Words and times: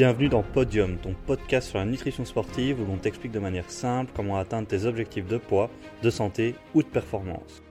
Bienvenue 0.00 0.30
dans 0.30 0.42
Podium, 0.42 0.96
ton 0.96 1.14
podcast 1.26 1.68
sur 1.68 1.78
la 1.78 1.84
nutrition 1.84 2.24
sportive 2.24 2.80
où 2.80 2.86
l'on 2.86 2.96
t'explique 2.96 3.32
de 3.32 3.38
manière 3.38 3.70
simple 3.70 4.10
comment 4.16 4.38
atteindre 4.38 4.66
tes 4.66 4.86
objectifs 4.86 5.26
de 5.26 5.36
poids, 5.36 5.68
de 6.02 6.08
santé 6.08 6.54
ou 6.72 6.82
de 6.82 6.88
performance. 6.88 7.62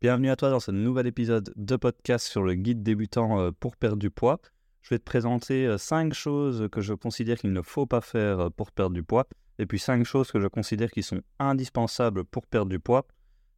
Bienvenue 0.00 0.30
à 0.30 0.36
toi 0.36 0.50
dans 0.50 0.60
ce 0.60 0.70
nouvel 0.70 1.08
épisode 1.08 1.52
de 1.56 1.74
podcast 1.74 2.28
sur 2.28 2.44
le 2.44 2.54
guide 2.54 2.84
débutant 2.84 3.40
euh, 3.40 3.50
pour 3.50 3.76
perdre 3.76 3.96
du 3.96 4.12
poids. 4.12 4.40
Je 4.82 4.90
vais 4.90 5.00
te 5.00 5.04
présenter 5.04 5.76
5 5.76 6.12
euh, 6.12 6.14
choses 6.14 6.68
que 6.70 6.80
je 6.80 6.94
considère 6.94 7.38
qu'il 7.38 7.52
ne 7.52 7.62
faut 7.62 7.86
pas 7.86 8.02
faire 8.02 8.38
euh, 8.38 8.50
pour 8.50 8.70
perdre 8.70 8.94
du 8.94 9.02
poids 9.02 9.26
et 9.58 9.66
puis 9.66 9.80
5 9.80 10.04
choses 10.04 10.30
que 10.30 10.38
je 10.38 10.46
considère 10.46 10.92
qui 10.92 11.02
sont 11.02 11.22
indispensables 11.40 12.22
pour 12.22 12.46
perdre 12.46 12.70
du 12.70 12.78
poids. 12.78 13.04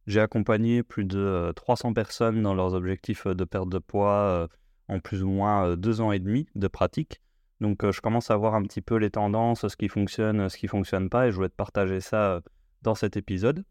J'ai 0.07 0.21
accompagné 0.21 0.81
plus 0.81 1.05
de 1.05 1.53
300 1.55 1.93
personnes 1.93 2.41
dans 2.41 2.55
leurs 2.55 2.73
objectifs 2.73 3.27
de 3.27 3.43
perte 3.43 3.69
de 3.69 3.77
poids 3.77 4.49
en 4.87 4.99
plus 4.99 5.21
ou 5.21 5.29
moins 5.29 5.77
2 5.77 6.01
ans 6.01 6.11
et 6.11 6.17
demi 6.17 6.47
de 6.55 6.67
pratique. 6.67 7.19
Donc 7.63 7.89
je 7.89 8.01
commence 8.01 8.29
à 8.29 8.35
voir 8.35 8.55
un 8.55 8.63
petit 8.63 8.81
peu 8.81 8.97
les 8.97 9.09
tendances, 9.09 9.65
ce 9.65 9.77
qui 9.77 9.87
fonctionne, 9.87 10.49
ce 10.49 10.57
qui 10.57 10.65
ne 10.65 10.69
fonctionne 10.69 11.09
pas, 11.09 11.27
et 11.27 11.31
je 11.31 11.37
voulais 11.37 11.47
te 11.47 11.55
partager 11.55 12.01
ça 12.01 12.41
dans 12.81 12.93
cet 12.93 13.15
épisode. 13.15 13.63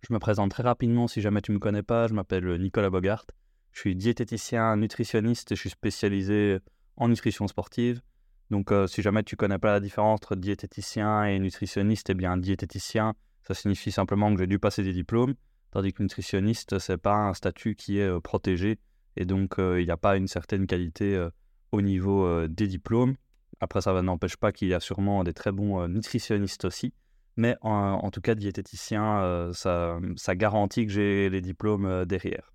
Je 0.00 0.14
me 0.14 0.18
présente 0.18 0.50
très 0.50 0.62
rapidement 0.62 1.06
si 1.06 1.20
jamais 1.20 1.42
tu 1.42 1.50
ne 1.50 1.56
me 1.56 1.60
connais 1.60 1.82
pas, 1.82 2.06
je 2.08 2.14
m'appelle 2.14 2.58
Nicolas 2.58 2.88
Bogart, 2.88 3.26
je 3.72 3.80
suis 3.80 3.94
diététicien, 3.94 4.74
nutritionniste 4.78 5.52
et 5.52 5.54
je 5.54 5.60
suis 5.60 5.68
spécialisé 5.68 6.60
en 6.96 7.08
nutrition 7.08 7.46
sportive. 7.46 8.00
Donc 8.48 8.72
si 8.86 9.02
jamais 9.02 9.22
tu 9.22 9.34
ne 9.34 9.36
connais 9.36 9.58
pas 9.58 9.72
la 9.72 9.80
différence 9.80 10.14
entre 10.14 10.34
diététicien 10.34 11.24
et 11.24 11.38
nutritionniste, 11.38 12.08
eh 12.08 12.14
bien 12.14 12.38
diététicien, 12.38 13.12
ça 13.46 13.52
signifie 13.52 13.92
simplement 13.92 14.32
que 14.32 14.40
j'ai 14.40 14.46
dû 14.46 14.58
passer 14.58 14.82
des 14.82 14.94
diplômes, 14.94 15.34
tandis 15.72 15.92
que 15.92 16.02
nutritionniste, 16.02 16.78
c'est 16.78 16.96
pas 16.96 17.16
un 17.16 17.34
statut 17.34 17.74
qui 17.74 17.98
est 17.98 18.20
protégé, 18.22 18.78
et 19.16 19.26
donc 19.26 19.56
il 19.58 19.84
n'y 19.84 19.90
a 19.90 19.98
pas 19.98 20.16
une 20.16 20.26
certaine 20.26 20.66
qualité 20.66 21.28
au 21.74 21.82
niveau 21.82 22.46
des 22.46 22.66
diplômes. 22.66 23.16
Après, 23.60 23.80
ça 23.80 24.00
n'empêche 24.02 24.36
pas 24.36 24.52
qu'il 24.52 24.68
y 24.68 24.74
a 24.74 24.80
sûrement 24.80 25.24
des 25.24 25.32
très 25.32 25.52
bons 25.52 25.86
nutritionnistes 25.88 26.64
aussi. 26.64 26.92
Mais 27.36 27.56
en, 27.62 28.10
tout 28.10 28.20
cas, 28.20 28.34
diététicien, 28.34 29.50
ça, 29.52 29.98
ça, 30.16 30.34
garantit 30.36 30.86
que 30.86 30.92
j'ai 30.92 31.28
les 31.30 31.40
diplômes 31.40 32.04
derrière. 32.04 32.52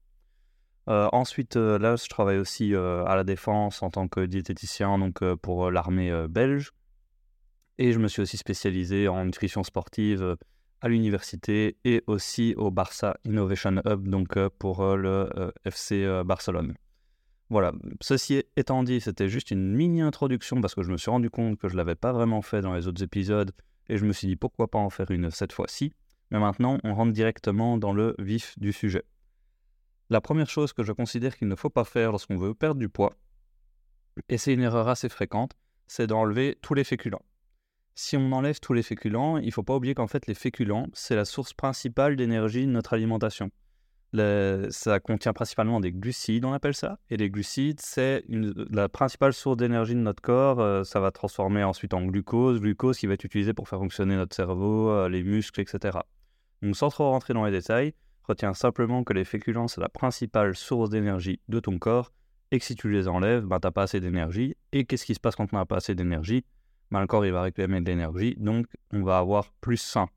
ensuite, 0.88 1.56
là, 1.56 1.96
je 1.98 2.08
travaille 2.08 2.38
aussi 2.38 2.74
à 2.76 3.16
la 3.16 3.24
défense 3.24 3.84
en 3.84 3.90
tant 3.90 4.08
que 4.08 4.22
diététicien 4.26 4.98
donc, 4.98 5.20
pour 5.36 5.70
l'armée 5.70 6.12
belge. 6.30 6.72
Et 7.78 7.92
je 7.92 8.00
me 8.00 8.08
suis 8.08 8.22
aussi 8.22 8.38
spécialisé 8.38 9.08
en 9.08 9.26
nutrition 9.26 9.64
sportive 9.64 10.38
à 10.82 10.88
l'université 10.88 11.78
et 11.84 12.04
aussi 12.08 12.54
au 12.58 12.72
Barça 12.72 13.18
Innovation 13.26 13.82
Hub, 13.86 14.08
donc 14.08 14.38
pour 14.60 14.96
le 14.96 15.30
FC 15.66 16.06
Barcelone. 16.26 16.76
Voilà, 17.50 17.72
ceci 18.00 18.44
étant 18.58 18.84
dit, 18.84 19.02
c'était 19.02 19.28
juste 19.28 19.50
une 19.50 19.74
mini 19.74 20.02
introduction 20.02 20.62
parce 20.62 20.76
que 20.76 20.84
je 20.84 20.92
me 20.92 20.98
suis 20.98 21.10
rendu 21.10 21.32
compte 21.32 21.58
que 21.58 21.68
je 21.68 21.74
ne 21.74 21.78
l'avais 21.78 21.96
pas 21.96 22.14
vraiment 22.14 22.44
fait 22.44 22.62
dans 22.62 22.74
les 22.74 22.88
autres 22.88 23.04
épisodes 23.04 23.52
et 23.88 23.98
je 23.98 24.06
me 24.06 24.14
suis 24.14 24.28
dit 24.28 24.36
pourquoi 24.36 24.70
pas 24.70 24.78
en 24.78 24.92
faire 24.92 25.10
une 25.10 25.32
cette 25.32 25.52
fois-ci. 25.52 25.92
Mais 26.30 26.40
maintenant, 26.40 26.78
on 26.84 26.94
rentre 26.94 27.12
directement 27.12 27.80
dans 27.80 27.92
le 27.92 28.16
vif 28.20 28.58
du 28.60 28.72
sujet. 28.72 29.04
La 30.12 30.22
première 30.22 30.50
chose 30.50 30.74
que 30.74 30.84
je 30.84 30.92
considère 30.92 31.36
qu'il 31.36 31.48
ne 31.48 31.56
faut 31.56 31.72
pas 31.72 31.86
faire 31.86 32.12
lorsqu'on 32.12 32.38
veut 32.38 32.54
perdre 32.54 32.80
du 32.80 32.90
poids, 32.90 33.16
et 34.28 34.38
c'est 34.38 34.54
une 34.54 34.62
erreur 34.62 34.88
assez 34.88 35.10
fréquente, 35.10 35.54
c'est 35.88 36.08
d'enlever 36.08 36.58
tous 36.62 36.76
les 36.76 36.84
féculents. 36.84 37.24
Si 37.96 38.16
on 38.16 38.32
enlève 38.32 38.60
tous 38.60 38.74
les 38.74 38.84
féculents, 38.84 39.38
il 39.38 39.48
ne 39.48 39.52
faut 39.52 39.64
pas 39.64 39.76
oublier 39.76 39.96
qu'en 39.96 40.08
fait 40.08 40.28
les 40.28 40.36
féculents, 40.36 40.88
c'est 40.94 41.16
la 41.16 41.26
source 41.26 41.54
principale 41.54 42.16
d'énergie 42.16 42.66
de 42.66 42.72
notre 42.72 42.94
alimentation 42.94 43.50
ça 44.14 45.00
contient 45.00 45.34
principalement 45.34 45.80
des 45.80 45.92
glucides, 45.92 46.46
on 46.46 46.54
appelle 46.54 46.74
ça. 46.74 46.98
Et 47.10 47.18
les 47.18 47.30
glucides, 47.30 47.80
c'est 47.80 48.24
la 48.28 48.90
principale 48.90 49.34
source 49.34 49.58
d'énergie 49.58 49.94
de 49.94 50.00
notre 50.00 50.22
corps. 50.22 50.60
Euh, 50.60 50.84
ça 50.84 51.00
va 51.00 51.12
transformer 51.12 51.64
ensuite 51.64 51.94
en 51.94 52.06
glucose, 52.06 52.60
glucose 52.60 52.98
qui 52.98 53.08
va 53.08 53.14
être 53.14 53.24
utilisé 53.24 53.54
pour 53.54 53.70
faire 53.70 53.80
fonctionner 53.80 54.16
notre 54.16 54.36
cerveau, 54.36 54.90
euh, 54.90 55.10
les 55.10 55.24
muscles, 55.24 55.62
etc. 55.62 56.00
Donc 56.62 56.76
sans 56.76 56.90
trop 56.90 57.10
rentrer 57.10 57.34
dans 57.34 57.46
les 57.46 57.52
détails, 57.52 57.94
retiens 58.24 58.54
simplement 58.54 59.04
que 59.04 59.14
les 59.14 59.26
féculents, 59.26 59.68
c'est 59.68 59.82
la 59.82 59.90
principale 59.90 60.56
source 60.56 60.90
d'énergie 60.90 61.40
de 61.48 61.60
ton 61.60 61.78
corps. 61.78 62.12
Et 62.52 62.58
que 62.58 62.66
si 62.66 62.76
tu 62.76 62.90
les 62.90 63.08
enlèves, 63.08 63.46
ben, 63.46 63.60
tu 63.60 63.68
n'as 63.68 63.72
pas 63.72 63.84
assez 63.84 64.00
d'énergie. 64.00 64.56
Et 64.72 64.86
qu'est-ce 64.86 65.06
qui 65.06 65.14
se 65.14 65.20
passe 65.20 65.36
quand 65.36 65.54
on 65.54 65.58
n'a 65.58 65.66
pas 65.68 65.78
assez 65.78 65.94
d'énergie? 65.94 66.44
Ben, 66.90 67.00
Le 67.02 67.06
corps, 67.06 67.24
il 67.24 67.32
va 67.32 67.44
réclamer 67.44 67.80
de 67.80 67.86
l'énergie. 67.86 68.36
Donc, 68.40 68.66
on 68.92 69.04
va 69.04 69.20
avoir 69.20 69.52
plus 69.62 69.84
faim. 69.92 70.10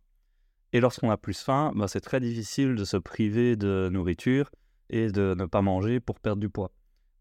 Et 0.72 0.80
lorsqu'on 0.80 1.10
a 1.10 1.16
plus 1.16 1.38
faim, 1.38 1.72
bah, 1.76 1.86
c'est 1.86 2.00
très 2.00 2.20
difficile 2.20 2.74
de 2.74 2.84
se 2.84 2.96
priver 2.96 3.56
de 3.56 3.90
nourriture 3.92 4.50
et 4.88 5.10
de 5.10 5.34
ne 5.38 5.44
pas 5.44 5.62
manger 5.62 6.00
pour 6.00 6.18
perdre 6.18 6.40
du 6.40 6.48
poids. 6.48 6.70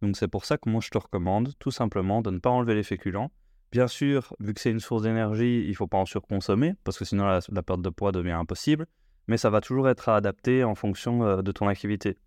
Donc 0.02 0.18
c'est 0.18 0.28
pour 0.28 0.46
ça 0.46 0.58
que 0.58 0.70
moi 0.70 0.82
je 0.82 0.90
te 0.90 0.98
recommande 0.98 1.54
tout 1.60 1.72
simplement 1.72 2.22
de 2.22 2.32
ne 2.32 2.40
pas 2.40 2.50
enlever 2.50 2.76
les 2.76 2.84
féculents. 2.84 3.32
Bien 3.72 3.88
sûr, 3.88 4.34
vu 4.40 4.54
que 4.54 4.60
c'est 4.60 4.72
une 4.72 4.80
source 4.80 5.04
d'énergie, 5.04 5.64
il 5.64 5.70
ne 5.70 5.76
faut 5.76 5.88
pas 5.88 5.98
en 5.98 6.06
surconsommer 6.06 6.74
parce 6.84 6.98
que 6.98 7.06
sinon 7.06 7.26
la, 7.26 7.64
perte 7.64 7.82
de 7.82 7.90
poids 7.90 8.12
devient 8.12 8.32
impossible. 8.32 8.88
Mais 9.28 9.38
ça 9.38 9.50
va 9.50 9.62
toujours 9.62 9.88
être 9.88 10.10
adapté 10.10 10.64
en 10.64 10.76
fonction 10.76 11.24
euh, 11.24 11.42
de 11.42 11.52
ton 11.52 11.68
activité. 11.68 12.18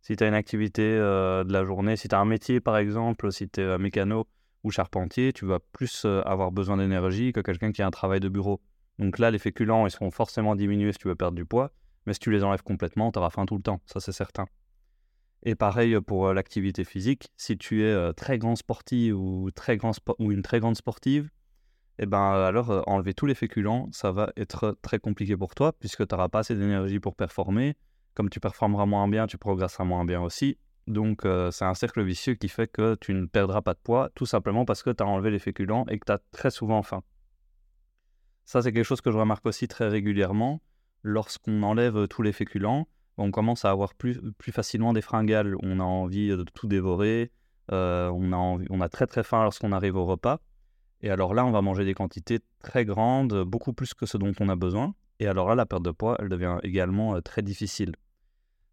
Si 0.00 0.16
tu 0.16 0.24
as 0.24 0.28
une 0.28 0.34
activité 0.34 0.82
euh, 0.82 1.44
de 1.44 1.52
la 1.52 1.64
journée, 1.64 1.96
si 1.96 2.08
tu 2.08 2.14
as 2.14 2.18
un 2.18 2.24
métier 2.24 2.60
par 2.60 2.76
exemple, 2.76 3.30
si 3.30 3.48
tu 3.48 3.60
es 3.60 3.64
euh, 3.64 3.78
mécano 3.78 4.26
ou 4.64 4.70
charpentier, 4.70 5.32
tu 5.32 5.46
vas 5.46 5.60
plus 5.60 6.04
avoir 6.04 6.52
besoin 6.52 6.76
d'énergie 6.76 7.32
que 7.32 7.40
quelqu'un 7.40 7.72
qui 7.72 7.82
a 7.82 7.86
un 7.86 7.90
travail 7.90 8.20
de 8.20 8.28
bureau. 8.28 8.60
Donc 9.02 9.18
là, 9.18 9.32
les 9.32 9.40
féculents, 9.40 9.84
ils 9.84 9.90
seront 9.90 10.12
forcément 10.12 10.54
diminués 10.54 10.92
si 10.92 10.98
tu 10.98 11.08
veux 11.08 11.16
perdre 11.16 11.34
du 11.34 11.44
poids, 11.44 11.72
mais 12.06 12.14
si 12.14 12.20
tu 12.20 12.30
les 12.30 12.44
enlèves 12.44 12.62
complètement, 12.62 13.10
tu 13.10 13.18
auras 13.18 13.30
faim 13.30 13.46
tout 13.46 13.56
le 13.56 13.62
temps, 13.62 13.80
ça 13.84 13.98
c'est 13.98 14.12
certain. 14.12 14.46
Et 15.42 15.56
pareil 15.56 16.00
pour 16.00 16.28
euh, 16.28 16.34
l'activité 16.34 16.84
physique, 16.84 17.32
si 17.36 17.58
tu 17.58 17.82
es 17.82 17.90
euh, 17.90 18.12
très 18.12 18.38
grand 18.38 18.54
sportif 18.54 19.12
ou, 19.16 19.50
très 19.52 19.76
grand 19.76 19.90
une 20.20 20.42
très 20.42 20.60
grande 20.60 20.76
sportive, 20.76 21.30
eh 21.98 22.06
ben 22.06 22.30
alors 22.30 22.70
euh, 22.70 22.82
enlever 22.86 23.12
tous 23.12 23.26
les 23.26 23.34
féculents, 23.34 23.88
ça 23.90 24.12
va 24.12 24.32
être 24.36 24.78
très 24.82 25.00
compliqué 25.00 25.36
pour 25.36 25.56
toi 25.56 25.72
puisque 25.72 26.06
tu 26.06 26.14
n'auras 26.14 26.28
pas 26.28 26.38
assez 26.38 26.54
d'énergie 26.54 27.00
pour 27.00 27.16
performer. 27.16 27.74
Comme 28.14 28.30
tu 28.30 28.38
performeras 28.38 28.86
moins 28.86 29.08
bien, 29.08 29.26
tu 29.26 29.36
progresseras 29.36 29.82
moins 29.82 30.04
bien 30.04 30.22
aussi. 30.22 30.58
Donc 30.86 31.22
c'est 31.50 31.64
un 31.64 31.74
cercle 31.74 32.02
vicieux 32.02 32.34
qui 32.34 32.48
fait 32.48 32.66
que 32.68 32.96
tu 33.00 33.14
ne 33.14 33.26
perdras 33.26 33.62
pas 33.62 33.74
de 33.74 33.78
poids 33.82 34.10
tout 34.14 34.26
simplement 34.26 34.64
parce 34.64 34.82
que 34.82 34.90
tu 34.90 35.02
as 35.02 35.06
enlevé 35.06 35.30
les 35.30 35.38
féculents 35.38 35.86
et 35.88 35.98
que 35.98 36.04
tu 36.06 36.12
as 36.12 36.20
très 36.30 36.50
souvent 36.50 36.82
faim. 36.82 37.02
Ça, 38.44 38.62
c'est 38.62 38.72
quelque 38.72 38.84
chose 38.84 39.00
que 39.00 39.10
je 39.10 39.18
remarque 39.18 39.46
aussi 39.46 39.68
très 39.68 39.88
régulièrement. 39.88 40.60
Lorsqu'on 41.02 41.62
enlève 41.62 42.06
tous 42.08 42.22
les 42.22 42.32
féculents, 42.32 42.88
on 43.18 43.30
commence 43.30 43.64
à 43.64 43.70
avoir 43.70 43.94
plus, 43.94 44.20
plus 44.38 44.52
facilement 44.52 44.92
des 44.92 45.02
fringales. 45.02 45.56
On 45.62 45.80
a 45.80 45.84
envie 45.84 46.28
de 46.28 46.44
tout 46.54 46.66
dévorer. 46.66 47.30
Euh, 47.70 48.10
on, 48.10 48.32
a 48.32 48.64
on 48.70 48.80
a 48.80 48.88
très 48.88 49.06
très 49.06 49.22
faim 49.22 49.42
lorsqu'on 49.42 49.72
arrive 49.72 49.96
au 49.96 50.04
repas. 50.04 50.40
Et 51.00 51.10
alors 51.10 51.34
là, 51.34 51.44
on 51.44 51.50
va 51.50 51.62
manger 51.62 51.84
des 51.84 51.94
quantités 51.94 52.40
très 52.62 52.84
grandes, 52.84 53.42
beaucoup 53.44 53.72
plus 53.72 53.94
que 53.94 54.06
ce 54.06 54.16
dont 54.16 54.32
on 54.40 54.48
a 54.48 54.56
besoin. 54.56 54.94
Et 55.18 55.26
alors 55.26 55.48
là, 55.48 55.54
la 55.54 55.66
perte 55.66 55.82
de 55.82 55.90
poids, 55.90 56.16
elle 56.20 56.28
devient 56.28 56.58
également 56.62 57.16
euh, 57.16 57.20
très 57.20 57.42
difficile. 57.42 57.94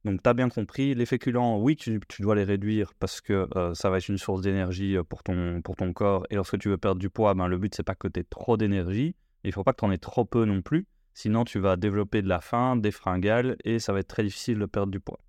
Donc, 0.05 0.23
tu 0.23 0.29
as 0.29 0.33
bien 0.33 0.47
compris, 0.47 0.95
les 0.95 1.05
féculents, 1.05 1.59
oui, 1.59 1.75
tu, 1.75 1.99
dois 2.19 2.33
les 2.33 2.45
réduire 2.45 2.93
parce 2.99 3.19
que 3.19 3.49
euh, 3.57 3.73
ça 3.73 3.89
va 3.89 3.97
être 3.97 4.07
une 4.07 4.17
source 4.17 4.41
d'énergie 4.41 4.95
pour 5.09 5.23
ton, 5.23 5.61
pour 5.61 5.75
ton 5.75 5.91
corps. 5.91 6.25
Et 6.29 6.35
lorsque 6.35 6.57
tu 6.57 6.69
veux 6.69 6.77
perdre 6.77 6.99
du 6.99 7.09
poids, 7.09 7.33
ben, 7.33 7.47
le 7.47 7.57
but, 7.57 7.75
c'est 7.75 7.83
pas 7.83 7.95
que 7.95 8.07
tu 8.07 8.21
aies 8.21 8.23
trop 8.23 8.55
d'énergie, 8.55 9.15
il 9.43 9.47
ne 9.49 9.53
faut 9.53 9.63
pas 9.63 9.73
que 9.73 9.79
tu 9.79 9.85
en 9.85 9.91
aies 9.91 9.97
trop 9.97 10.25
peu 10.25 10.45
non 10.45 10.61
plus, 10.61 10.87
sinon 11.13 11.43
tu 11.43 11.59
vas 11.59 11.75
développer 11.75 12.21
de 12.21 12.27
la 12.27 12.41
faim, 12.41 12.75
des 12.75 12.91
fringales, 12.91 13.57
et 13.63 13.79
ça 13.79 13.93
va 13.93 13.99
être 13.99 14.07
très 14.07 14.23
difficile 14.23 14.59
de 14.59 14.65
perdre 14.65 14.91
du 14.91 14.99
poids. 14.99 15.19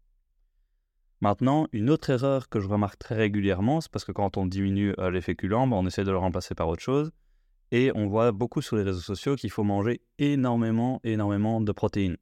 Maintenant, 1.22 1.66
une 1.72 1.91
autre 1.91 2.09
erreur 2.09 2.48
que 2.48 2.60
je 2.60 2.69
remarque 2.69 2.98
très 2.98 3.15
régulièrement, 3.15 3.82
c'est 3.82 3.91
parce 3.93 4.06
que 4.06 4.12
quand 4.12 4.38
on 4.38 4.47
diminue 4.47 4.94
euh, 4.98 5.10
les 5.10 5.21
féculents, 5.21 5.71
on 5.71 5.87
essaie 5.87 6.04
de 6.04 6.10
le 6.10 6.16
remplacer 6.16 6.54
par 6.54 6.69
autre 6.69 6.82
chose. 6.82 7.12
Et 7.72 7.93
on 7.94 8.06
voit 8.06 8.32
beaucoup 8.32 8.62
sur 8.62 8.76
les 8.76 8.82
réseaux 8.82 9.00
sociaux 9.00 9.37
qu'il 9.37 9.50
faut 9.50 9.62
manger 9.62 10.00
énormément, 10.19 10.98
énormément 11.04 11.60
de 11.60 11.72
protéines. 11.72 12.16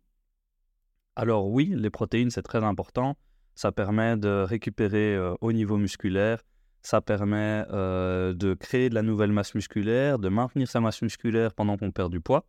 Alors 1.15 1.49
oui, 1.49 1.73
les 1.77 1.91
protéines, 1.91 2.31
c'est 2.31 2.43
très 2.43 2.63
important. 2.63 3.17
Ça 3.55 3.71
permet 3.71 4.17
de 4.17 4.45
récupérer 4.47 5.15
euh, 5.15 5.35
au 5.41 5.53
niveau 5.53 5.77
musculaire, 5.77 6.43
ça 6.83 7.01
permet 7.01 7.65
euh, 7.71 8.33
de 8.35 8.55
créer 8.55 8.89
de 8.89 8.95
la 8.95 9.03
nouvelle 9.03 9.33
masse 9.33 9.55
musculaire, 9.55 10.19
de 10.19 10.29
maintenir 10.29 10.69
sa 10.69 10.81
masse 10.81 11.03
musculaire 11.03 11.53
pendant 11.53 11.77
qu'on 11.77 11.91
perd 11.91 12.11
du 12.11 12.21
poids. 12.21 12.47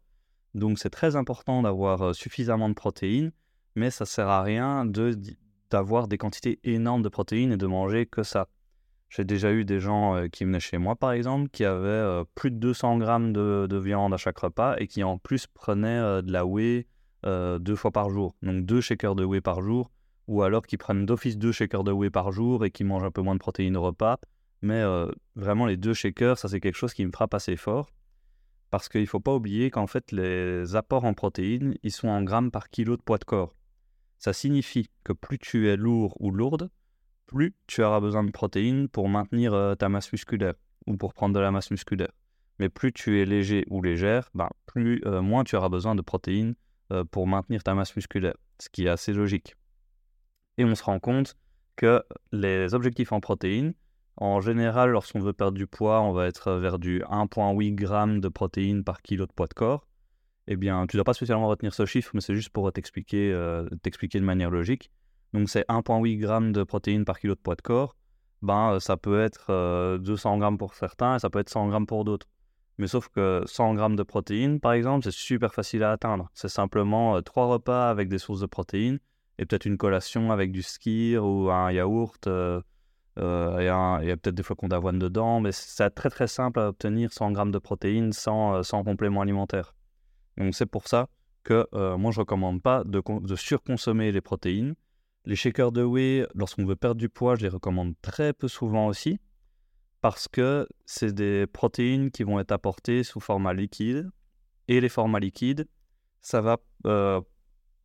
Donc 0.56 0.80
c'est 0.80 0.90
très 0.90 1.16
important 1.16 1.62
d'avoir 1.62 2.02
euh, 2.02 2.14
suffisamment 2.14 2.70
de 2.70 2.74
protéines, 2.74 3.32
mais 3.76 3.90
ça 3.90 4.06
sert 4.06 4.28
à 4.28 4.42
rien 4.42 4.86
d'avoir 5.70 6.08
des 6.08 6.18
quantités 6.18 6.60
énormes 6.64 7.02
de 7.02 7.10
protéines 7.10 7.52
et 7.52 7.58
de 7.58 7.68
manger 7.68 8.06
que 8.06 8.24
ça. 8.24 8.48
J'ai 9.10 9.24
déjà 9.24 9.52
eu 9.52 9.66
des 9.66 9.80
gens 9.80 10.16
euh, 10.16 10.28
qui 10.28 10.46
venaient 10.46 10.60
chez 10.60 10.78
moi, 10.78 10.96
par 10.96 11.12
exemple, 11.12 11.50
qui 11.50 11.66
avaient 11.66 12.24
plus 12.36 12.52
de 12.52 12.58
200 12.58 12.98
grammes 13.00 13.34
de, 13.34 13.68
de, 13.68 13.78
viande 13.78 14.14
à 14.14 14.18
chaque 14.18 14.38
repas 14.38 14.76
et 14.78 14.88
qui 14.88 15.04
en 15.04 15.18
plus 15.18 15.48
prenaient 15.48 16.22
de 16.22 16.32
la 16.32 16.46
whey 16.46 16.88
deux 17.24 17.76
fois 17.76 17.92
par 17.92 18.10
jour. 18.10 18.36
Donc 18.44 18.66
deux 18.66 18.82
shakers 18.82 19.16
de 19.16 19.26
whey 19.26 19.42
par 19.42 19.62
jour 19.62 19.92
ou 20.30 20.44
alors 20.44 20.68
qu'ils 20.68 20.78
prennent 20.78 21.08
d'office 21.08 21.40
deux 21.40 21.52
shakers 21.52 21.84
de 21.84 21.92
whey 21.92 22.12
par 22.12 22.32
jour 22.32 22.64
et 22.64 22.70
qui 22.70 22.84
mangent 22.84 23.04
un 23.04 23.10
peu 23.10 23.24
moins 23.24 23.34
de 23.34 23.40
protéines 23.40 23.76
au 23.76 23.82
repas. 23.82 24.20
Mais 24.62 24.80
euh, 24.80 25.12
vraiment, 25.36 25.66
les 25.66 25.76
deux 25.76 25.96
shakers, 25.96 26.38
ça 26.38 26.48
c'est 26.48 26.60
quelque 26.60 26.76
chose 26.76 26.94
qui 26.94 27.04
me 27.04 27.12
frappe 27.12 27.34
assez 27.34 27.56
fort. 27.56 27.90
Parce 28.70 28.90
qu'il 28.90 29.02
ne 29.02 29.08
faut 29.08 29.20
pas 29.20 29.34
oublier 29.34 29.72
qu'en 29.72 29.88
fait, 29.88 30.12
les 30.12 30.76
apports 30.76 31.06
en 31.06 31.16
protéines, 31.16 31.74
ils 31.82 31.92
sont 31.92 32.10
en 32.10 32.22
grammes 32.22 32.52
par 32.52 32.70
kilo 32.70 32.96
de 32.96 33.02
poids 33.02 33.18
de 33.18 33.24
corps. 33.24 33.56
Ça 34.20 34.32
signifie 34.32 34.88
que 35.04 35.14
plus 35.14 35.40
tu 35.40 35.68
es 35.68 35.76
lourd 35.76 36.16
ou 36.20 36.30
lourde, 36.30 36.70
plus 37.26 37.56
tu 37.66 37.82
auras 37.82 38.00
besoin 38.00 38.24
de 38.24 38.30
protéines 38.30 38.88
pour 38.88 39.10
maintenir 39.10 39.56
euh, 39.56 39.74
ta 39.74 39.90
masse 39.90 40.12
musculaire. 40.12 40.54
ou 40.86 40.96
pour 40.96 41.16
prendre 41.16 41.34
de 41.34 41.40
la 41.40 41.50
masse 41.50 41.72
musculaire. 41.72 42.12
Mais 42.60 42.70
plus 42.70 42.94
tu 42.94 43.20
es 43.20 43.26
léger 43.26 43.66
ou 43.72 43.82
légère, 43.82 44.30
ben, 44.36 44.50
plus, 44.68 45.02
moins 45.06 45.44
tu 45.44 45.56
auras 45.56 45.70
besoin 45.70 45.96
de 45.96 46.02
protéines 46.02 46.54
pour 47.12 47.26
maintenir 47.26 47.64
ta 47.64 47.74
masse 47.74 47.96
musculaire, 47.96 48.36
ce 48.60 48.70
qui 48.70 48.86
est 48.86 48.90
assez 48.90 49.14
logique. 49.14 49.56
Et 50.60 50.66
on 50.66 50.76
se 50.76 50.84
rend 50.84 51.00
compte 51.00 51.38
que 51.78 52.04
les 52.34 52.74
objectifs 52.74 53.14
en 53.14 53.22
protéines, 53.22 53.74
en 54.18 54.42
général, 54.42 54.90
lorsqu'on 54.90 55.22
veut 55.22 55.32
perdre 55.32 55.58
du 55.58 55.68
poids, 55.68 56.02
on 56.02 56.12
va 56.12 56.28
être 56.28 56.52
vers 56.52 56.80
du 56.80 57.02
1,8 57.04 57.80
g 57.80 58.20
de 58.20 58.28
protéines 58.28 58.84
par 58.84 59.02
kilo 59.02 59.26
de 59.26 59.32
poids 59.32 59.48
de 59.48 59.54
corps. 59.54 59.88
Eh 60.48 60.58
bien, 60.58 60.86
tu 60.86 60.98
ne 60.98 61.00
dois 61.00 61.06
pas 61.06 61.14
spécialement 61.14 61.48
retenir 61.48 61.74
ce 61.74 61.86
chiffre, 61.86 62.12
mais 62.14 62.20
c'est 62.20 62.36
juste 62.36 62.50
pour 62.50 62.70
t'expliquer 62.74 63.32
euh, 63.32 63.70
de 63.70 64.20
manière 64.20 64.50
logique. 64.50 64.92
Donc, 65.32 65.50
c'est 65.50 65.66
1,8 65.70 66.20
g 66.20 66.52
de 66.52 66.64
protéines 66.64 67.06
par 67.06 67.22
kilo 67.22 67.36
de 67.36 67.40
poids 67.40 67.56
de 67.56 67.62
corps. 67.62 67.96
Ben, 68.42 68.74
euh, 68.74 68.80
ça 68.82 68.98
peut 68.98 69.22
être 69.22 69.98
200 70.00 70.42
euh, 70.42 70.50
g 70.52 70.58
pour 70.58 70.74
certains 70.74 71.16
et 71.16 71.20
ça 71.20 71.30
peut 71.30 71.40
être 71.40 71.50
100 71.50 71.72
g 71.72 71.86
pour 71.88 72.04
d'autres. 72.04 72.28
Mais 72.80 72.88
sauf 72.88 73.08
que 73.08 73.44
100 73.46 73.78
g 73.78 73.96
de 73.96 74.04
protéines, 74.04 74.60
par 74.60 74.74
exemple, 74.74 75.06
c'est 75.06 75.16
super 75.16 75.54
facile 75.54 75.84
à 75.84 75.94
atteindre. 75.94 76.30
C'est 76.34 76.50
simplement 76.50 77.22
trois 77.22 77.46
repas 77.46 77.90
avec 77.90 78.10
des 78.10 78.18
sources 78.18 78.42
de 78.42 78.46
protéines 78.46 79.00
et 79.40 79.46
peut-être 79.46 79.66
une 79.66 79.78
collation 79.78 80.32
avec 80.32 80.52
du 80.52 80.62
ski 80.62 81.18
ou 81.18 81.50
un 81.50 81.72
yaourt. 81.72 82.28
Euh, 82.28 82.62
y 83.18 83.68
a, 83.68 84.18
peut-être 84.18 84.36
des 84.36 84.44
flocons 84.44 84.68
d'avoine 84.68 85.00
dedans, 85.00 85.40
mais 85.40 85.52
c'est 85.52 85.90
très 85.90 86.10
très 86.10 86.28
simple 86.28 86.60
à 86.60 86.70
obtenir 86.70 87.12
100 87.12 87.32
grammes 87.32 87.52
de 87.52 87.58
protéines 87.58 88.14
sans, 88.14 88.56
euh, 88.56 88.64
sans 88.64 88.84
complément 88.84 89.22
alimentaire. 89.22 89.74
Donc 90.38 90.54
c'est 90.54 90.66
pour 90.66 90.88
ça 90.88 91.08
que 91.44 91.68
euh, 91.74 91.98
moi 91.98 92.12
je 92.12 92.18
ne 92.18 92.22
recommande 92.22 92.62
pas 92.62 92.84
de, 92.84 93.02
de, 93.22 93.36
surconsommer 93.36 94.12
les 94.12 94.22
protéines. 94.22 94.76
Les 95.26 95.36
shakers 95.36 95.72
de 95.72 95.84
whey, 95.84 96.28
lorsqu'on 96.36 96.66
veut 96.66 96.76
perdre 96.76 97.00
du 97.00 97.10
poids, 97.10 97.36
je 97.36 97.42
les 97.42 97.50
recommande 97.50 97.94
très 98.02 98.34
peu 98.34 98.48
souvent 98.48 98.88
aussi, 98.88 99.20
parce 100.02 100.28
que 100.28 100.68
c'est 100.86 101.14
des 101.14 101.48
protéines 101.48 102.12
qui 102.12 102.24
vont 102.24 102.40
être 102.40 102.52
apportées 102.52 103.04
sous 103.04 103.20
format 103.20 103.54
liquide, 103.54 104.10
et 104.68 104.82
les 104.82 104.90
formats 104.90 105.20
liquides, 105.20 105.68
ça 106.22 106.42
va 106.42 106.58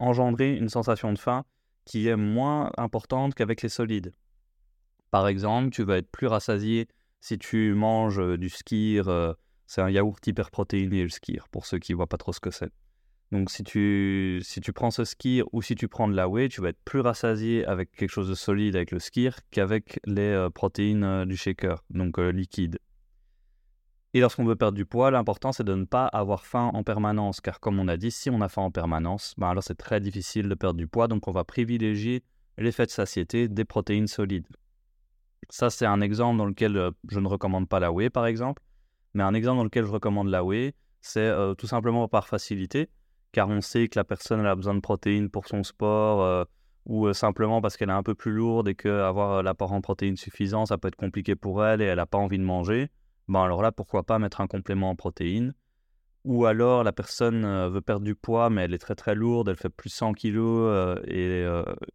engendrer 0.05 0.55
une 0.55 0.69
sensation 0.69 1.13
de 1.13 1.19
faim 1.19 1.45
qui 1.85 2.09
est 2.09 2.17
moins 2.17 2.71
importante 2.77 3.35
qu'avec 3.35 3.63
les 3.63 3.69
solides. 3.69 4.15
Par 5.11 5.29
exemple, 5.29 5.71
tu 5.71 5.83
vas 5.83 5.99
être 5.99 6.11
plus 6.11 6.27
rassasié 6.27 6.89
si 7.21 7.39
tu 7.39 7.75
manges 7.75 8.39
du 8.39 8.49
skir. 8.49 9.37
c'est 9.67 9.81
un 9.81 9.91
yaourt 9.91 10.27
hyper 10.27 10.51
protéiné, 10.51 11.03
le 11.03 11.09
skir, 11.09 11.49
pour 11.51 11.67
ceux 11.67 11.79
qui 11.79 11.93
ne 11.93 11.97
voient 11.97 12.07
pas 12.07 12.17
trop 12.17 12.33
ce 12.33 12.41
que 12.41 12.51
c'est. 12.51 12.71
Donc, 13.33 13.51
si 13.51 13.65
tu, 13.65 14.41
si 14.45 14.61
tu 14.61 14.73
prends 14.73 14.91
ce 14.91 15.05
skir 15.05 15.47
ou 15.53 15.63
si 15.63 15.75
tu 15.75 15.89
prends 15.89 16.09
de 16.09 16.15
la 16.15 16.29
whey, 16.29 16.49
tu 16.49 16.61
vas 16.61 16.69
être 16.69 16.83
plus 16.85 17.01
rassasié 17.01 17.65
avec 17.65 17.91
quelque 17.93 18.11
chose 18.11 18.29
de 18.29 18.35
solide 18.35 18.77
avec 18.77 18.91
le 18.91 18.99
skir 18.99 19.39
qu'avec 19.51 20.01
les 20.05 20.49
protéines 20.55 21.25
du 21.25 21.37
shaker, 21.37 21.83
donc 21.91 22.19
liquide. 22.19 22.79
Et 24.17 24.21
lorsqu'on 24.21 24.45
veut 24.45 24.55
perdre 24.55 24.77
du 24.77 24.87
poids, 24.87 25.11
l'important 25.11 25.51
c'est 25.51 25.65
de 25.65 25.75
ne 25.75 25.85
pas 25.85 26.07
avoir 26.07 26.47
faim 26.47 26.71
en 26.73 26.85
permanence, 26.85 27.41
car 27.41 27.59
comme 27.59 27.81
on 27.81 27.89
a 27.89 27.97
dit, 27.97 28.13
si 28.13 28.31
on 28.31 28.41
a 28.41 28.49
faim 28.49 28.63
en 28.63 28.71
permanence, 28.71 29.35
ben 29.37 29.49
alors 29.49 29.65
c'est 29.65 29.75
très 29.75 30.01
difficile 30.01 30.49
de 30.49 30.55
perdre 30.55 30.79
du 30.79 30.87
poids, 30.87 31.09
donc 31.09 31.27
on 31.27 31.33
va 31.33 31.43
privilégier 31.43 32.23
l'effet 32.57 32.87
de 32.87 32.93
satiété 32.93 33.49
des 33.49 33.65
protéines 33.65 34.07
solides. 34.07 34.47
Ça, 35.51 35.69
c'est 35.69 35.85
un 35.85 36.01
exemple 36.01 36.39
dans 36.39 36.47
lequel 36.47 36.77
euh, 36.77 36.91
je 37.11 37.19
ne 37.19 37.27
recommande 37.27 37.69
pas 37.69 37.81
la 37.81 37.91
whey, 37.93 38.09
par 38.09 38.27
exemple. 38.27 38.63
Mais 39.15 39.23
un 39.23 39.35
exemple 39.35 39.59
dans 39.59 39.65
lequel 39.65 39.85
je 39.85 39.91
recommande 39.91 40.29
la 40.29 40.45
whey, 40.45 40.75
c'est 41.01 41.21
euh, 41.21 41.55
tout 41.55 41.67
simplement 41.67 42.09
par 42.09 42.29
facilité, 42.29 42.89
car 43.33 43.49
on 43.49 43.61
sait 43.61 43.89
que 43.89 43.99
la 43.99 44.05
personne 44.05 44.47
a 44.47 44.55
besoin 44.55 44.75
de 44.75 44.81
protéines 44.81 45.29
pour 45.29 45.47
son 45.49 45.65
sport, 45.65 46.23
euh, 46.23 46.45
ou 46.87 47.13
simplement 47.13 47.61
parce 47.61 47.77
qu'elle 47.77 47.91
est 47.91 47.93
un 47.93 48.03
peu 48.03 48.15
plus 48.15 48.33
lourde 48.33 48.69
et 48.69 48.75
qu'avoir 48.75 49.43
l'apport 49.43 49.73
en 49.73 49.81
protéines 49.81 50.17
suffisant, 50.17 50.67
ça 50.67 50.79
peut 50.79 50.89
être 50.89 50.97
compliqué 50.97 51.35
pour 51.35 51.65
elle 51.65 51.81
et 51.83 51.87
elle 51.87 51.97
n'a 51.97 52.07
pas 52.07 52.19
envie 52.19 52.39
de 52.39 52.45
manger. 52.45 52.91
Bon, 53.29 53.43
alors 53.43 53.63
là, 53.63 53.73
pourquoi 53.73 54.03
pas 54.03 54.19
mettre 54.19 54.41
un 54.41 54.47
complément 54.47 54.91
en 54.91 54.97
protéines? 54.97 55.55
Ou 56.25 56.47
alors, 56.47 56.85
la 56.85 56.93
personne 56.93 57.45
veut 57.69 57.81
perdre 57.83 58.05
du 58.05 58.15
poids, 58.15 58.49
mais 58.49 58.63
elle 58.63 58.75
est 58.75 58.79
très 58.79 58.95
très 58.95 59.15
lourde, 59.15 59.49
elle 59.49 59.57
fait 59.57 59.69
plus 59.69 59.91
de 59.91 59.95
100 59.95 60.15
kg, 60.15 60.99
et, 61.07 61.47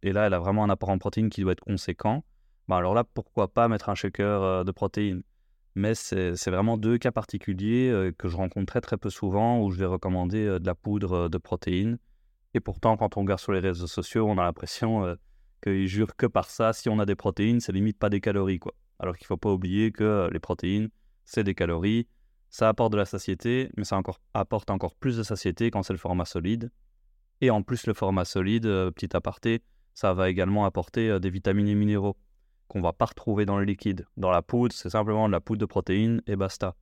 et 0.02 0.12
là, 0.12 0.26
elle 0.26 0.34
a 0.34 0.38
vraiment 0.38 0.62
un 0.62 0.70
apport 0.70 0.90
en 0.90 0.98
protéines 0.98 1.30
qui 1.30 1.42
doit 1.42 1.52
être 1.52 1.60
conséquent. 1.60 2.22
Bah, 2.70 2.76
alors 2.76 2.94
là, 2.94 3.02
pourquoi 3.02 3.48
pas 3.52 3.66
mettre 3.66 3.88
un 3.88 3.96
shaker 3.96 4.42
euh, 4.44 4.62
de 4.62 4.70
protéines? 4.70 5.24
Mais 5.74 5.96
c'est 5.96 6.50
vraiment 6.50 6.76
deux 6.76 6.98
cas 6.98 7.10
particuliers 7.10 7.90
euh, 7.90 8.12
que 8.16 8.28
je 8.28 8.36
rencontre 8.36 8.66
très 8.66 8.80
très 8.80 8.96
peu 8.96 9.10
souvent 9.10 9.60
où 9.60 9.72
je 9.72 9.78
vais 9.80 9.86
recommander 9.86 10.46
euh, 10.46 10.60
de 10.60 10.66
la 10.66 10.76
poudre 10.76 11.28
de 11.28 11.36
protéines. 11.38 11.98
Et 12.54 12.60
pourtant, 12.60 12.96
quand 12.96 13.16
on 13.16 13.22
regarde 13.22 13.40
sur 13.40 13.50
les 13.50 13.58
réseaux 13.58 13.88
sociaux, 13.88 14.24
on 14.28 14.38
a 14.38 14.44
l'impression 14.44 15.16
qu'ils 15.64 15.88
jurent 15.88 16.14
que 16.14 16.26
par 16.26 16.48
ça, 16.48 16.72
si 16.72 16.88
on 16.88 17.00
a 17.00 17.06
des 17.06 17.16
protéines, 17.16 17.58
c'est 17.58 17.72
limite 17.72 17.98
pas 17.98 18.08
des 18.08 18.20
calories. 18.20 18.60
quoi. 18.60 18.72
Alors 19.00 19.16
qu'il 19.16 19.24
ne 19.24 19.28
faut 19.28 19.36
pas 19.36 19.50
oublier 19.50 19.90
que 19.90 20.28
les 20.32 20.38
protéines, 20.38 20.90
c'est 21.30 21.44
des 21.44 21.54
calories, 21.54 22.08
ça 22.48 22.68
apporte 22.68 22.92
de 22.92 22.96
la 22.96 23.04
satiété, 23.04 23.70
mais 23.76 23.84
ça 23.84 23.96
encore, 23.96 24.20
apporte 24.34 24.70
encore 24.70 24.94
plus 24.96 25.16
de 25.16 25.22
satiété 25.22 25.70
quand 25.70 25.82
c'est 25.84 25.92
le 25.92 25.98
format 25.98 26.24
solide. 26.24 26.70
Et 27.40 27.50
en 27.50 27.62
plus, 27.62 27.86
le 27.86 27.94
format 27.94 28.24
solide, 28.24 28.64
petit 28.64 29.16
aparté, 29.16 29.62
ça 29.94 30.12
va 30.12 30.28
également 30.28 30.64
apporter 30.64 31.20
des 31.20 31.30
vitamines 31.30 31.68
et 31.68 31.74
minéraux 31.74 32.16
qu'on 32.66 32.80
va 32.80 32.92
pas 32.92 33.06
retrouver 33.06 33.46
dans 33.46 33.58
le 33.58 33.64
liquide. 33.64 34.06
Dans 34.16 34.30
la 34.30 34.42
poudre, 34.42 34.74
c'est 34.74 34.90
simplement 34.90 35.28
de 35.28 35.32
la 35.32 35.40
poudre 35.40 35.60
de 35.60 35.66
protéines 35.66 36.22
et 36.26 36.36
basta. 36.36 36.74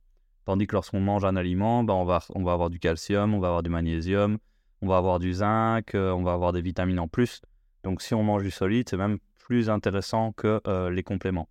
Tandis 0.45 0.65
que 0.65 0.75
lorsqu'on 0.75 0.99
mange 0.99 1.25
un 1.25 1.35
aliment, 1.35 1.83
ben 1.83 1.93
on, 1.93 2.05
va, 2.05 2.19
on 2.33 2.43
va 2.43 2.53
avoir 2.53 2.71
du 2.71 2.79
calcium, 2.79 3.35
on 3.35 3.39
va 3.39 3.47
avoir 3.47 3.61
du 3.63 3.69
magnésium, 3.69 4.39
on 4.81 4.87
va 4.87 4.97
avoir 4.97 5.19
du 5.19 5.33
zinc, 5.33 5.93
euh, 5.93 6.11
on 6.11 6.23
va 6.23 6.33
avoir 6.33 6.53
des 6.53 6.61
vitamines 6.61 6.99
en 6.99 7.07
plus. 7.07 7.41
Donc 7.83 8.01
si 8.01 8.15
on 8.15 8.23
mange 8.23 8.43
du 8.43 8.51
solide, 8.51 8.89
c'est 8.89 8.97
même 8.97 9.19
plus 9.37 9.69
intéressant 9.69 10.31
que 10.33 10.61
euh, 10.67 10.89
les 10.89 11.03
compléments. 11.03 11.49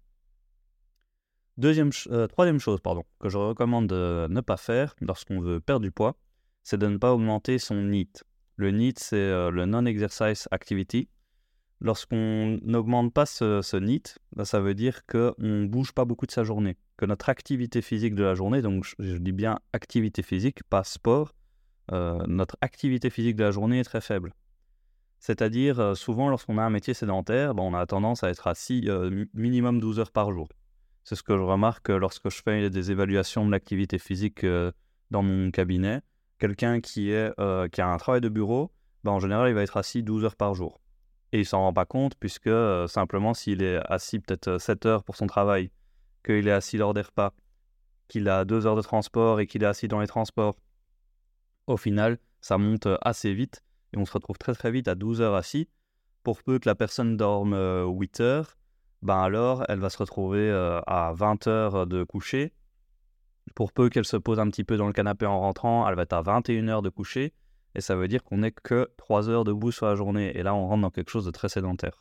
Deuxième, 1.59 1.91
euh, 2.11 2.27
troisième 2.27 2.59
chose 2.59 2.81
pardon, 2.81 3.05
que 3.21 3.29
je 3.29 3.37
recommande 3.37 3.89
de 3.89 4.27
ne 4.31 4.41
pas 4.41 4.57
faire 4.57 4.95
lorsqu'on 5.01 5.41
veut 5.41 5.61
perdre 5.61 5.83
du 5.83 5.91
poids, 5.91 6.17
c'est 6.63 6.79
de 6.79 6.87
ne 6.87 6.97
pas 6.97 7.13
augmenter 7.13 7.59
son 7.59 7.75
NEAT. 7.75 8.25
Le 8.57 8.71
NEAT, 8.71 8.95
c'est 8.97 9.51
le 9.51 9.67
Non-Exercise 9.67 10.49
Activity. 10.51 11.09
Lorsqu'on 11.81 12.59
n'augmente 12.63 13.13
pas 13.15 13.25
ce, 13.25 13.77
NIT, 13.77 14.19
bah, 14.35 14.45
ça 14.45 14.61
veut 14.61 14.75
dire 14.75 15.07
qu'on 15.07 15.35
ne 15.39 15.67
bouge 15.67 15.93
pas 15.93 16.05
beaucoup 16.05 16.27
de 16.27 16.33
sa 16.33 16.43
journée, 16.43 16.77
que 16.97 17.07
notre 17.07 17.29
activité 17.29 17.83
physique 17.83 18.17
de 18.17 18.25
la 18.25 18.35
journée, 18.35 18.63
donc 18.63 18.85
je, 18.99 19.17
dis 19.19 19.33
bien 19.33 19.61
activité 19.73 20.23
physique, 20.23 20.65
pas 20.65 20.83
sport, 20.83 21.35
euh, 21.93 22.19
notre 22.27 22.57
activité 22.63 23.11
physique 23.11 23.37
de 23.37 23.45
la 23.45 23.53
journée 23.53 23.79
est 23.79 23.85
très 23.85 24.01
faible. 24.01 24.35
C'est-à-dire, 25.21 25.79
euh, 25.79 25.95
souvent, 25.95 26.29
lorsqu'on 26.29 26.59
a 26.59 26.63
un 26.63 26.71
métier 26.71 26.95
sédentaire, 26.95 27.55
bah, 27.55 27.63
on 27.63 27.75
a 27.75 27.87
tendance 27.87 28.25
à 28.25 28.31
être 28.31 28.49
assis 28.49 28.85
euh, 28.89 29.27
minimum 29.33 29.79
12 29.79 30.01
heures 30.01 30.13
par 30.13 30.33
jour. 30.33 30.49
C'est 31.09 31.15
ce 31.15 31.23
que 31.23 31.35
je 31.39 31.43
remarque 31.43 31.89
lorsque 31.89 32.29
je 32.29 32.43
fais 32.43 32.69
des 32.69 32.91
évaluations 32.91 33.47
de 33.47 33.51
l'activité 33.51 33.99
physique 33.99 34.45
dans 35.11 35.23
mon 35.23 35.51
cabinet. 35.51 36.03
Quelqu'un 36.39 36.81
qui, 36.81 37.15
qui 37.73 37.81
a 37.81 37.89
un 37.89 37.97
travail 37.97 38.21
de 38.21 38.29
bureau, 38.29 38.71
bah, 39.05 39.13
en 39.13 39.19
général, 39.19 39.49
il 39.49 39.55
va 39.55 39.63
être 39.63 39.79
assis 39.79 40.03
12 40.03 40.27
heures 40.27 40.37
par 40.37 40.55
jour. 40.55 40.83
Et 41.33 41.41
il 41.41 41.47
s'en 41.47 41.61
rend 41.61 41.73
pas 41.73 41.87
compte 41.87 42.15
puisque 42.15 42.47
euh, 42.47 42.87
simplement 42.87 43.33
s'il 43.33 43.63
est 43.63 43.81
assis 43.91 44.19
peut-être 44.19 44.59
7 44.59 44.85
euh, 44.85 44.89
heures 44.89 45.05
pour 45.05 45.17
son 45.17 45.27
travail, 45.27 45.71
qu'il 46.25 46.47
est 46.47 46.53
assis 46.53 46.77
lors 46.77 46.93
des 46.93 47.01
repas, 47.01 47.33
qu'il 48.09 48.29
a 48.29 48.45
2 48.45 48.67
heures 48.67 48.77
de 48.77 48.83
transport 48.83 49.41
et 49.41 49.47
qu'il 49.47 49.63
est 49.63 49.67
assis 49.67 49.89
dans 49.89 50.01
les 50.01 50.07
transports, 50.07 50.57
au 51.67 51.79
final, 51.79 52.19
ça 52.43 52.59
monte 52.59 52.85
euh, 52.85 52.99
assez 53.01 53.33
vite 53.33 53.63
et 53.95 53.99
on 53.99 54.05
se 54.05 54.13
retrouve 54.13 54.37
très 54.37 54.55
très 54.55 54.71
vite 54.71 54.89
à 54.89 54.95
12 54.95 55.23
heures 55.23 55.35
assis. 55.35 55.71
Pour 56.23 56.43
peu 56.43 56.59
que 56.59 56.69
la 56.69 56.75
personne 56.75 57.17
dorme 57.17 57.55
8 57.55 58.21
heures, 58.21 58.58
ben 59.03 59.19
alors 59.19 59.65
elle 59.69 59.79
va 59.79 59.91
se 59.91 59.99
retrouver 59.99 60.51
à 60.87 61.13
20 61.15 61.47
heures 61.47 61.87
de 61.87 62.05
coucher. 62.05 62.53
Pour 63.55 63.73
peu 63.73 63.89
qu'elle 63.89 64.05
se 64.05 64.17
pose 64.17 64.39
un 64.41 64.49
petit 64.49 64.65
peu 64.65 64.77
dans 64.77 64.87
le 64.87 64.93
canapé 64.93 65.27
en 65.27 65.41
rentrant, 65.41 65.89
elle 65.89 65.95
va 65.95 66.03
être 66.03 66.13
à 66.13 66.23
21 66.23 66.69
heures 66.69 66.83
de 66.83 66.91
coucher 66.91 67.33
et 67.75 67.81
ça 67.81 67.95
veut 67.95 68.09
dire 68.09 68.25
qu'on 68.25 68.39
n'est 68.39 68.51
que 68.51 68.91
3 68.97 69.29
heures 69.29 69.45
debout 69.45 69.71
sur 69.71 69.87
la 69.87 69.95
journée. 69.95 70.37
Et 70.37 70.43
là, 70.43 70.55
on 70.55 70.67
rentre 70.67 70.83
dans 70.83 70.91
quelque 70.91 71.11
chose 71.11 71.25
de 71.25 71.31
très 71.31 71.49
sédentaire. 71.49 71.99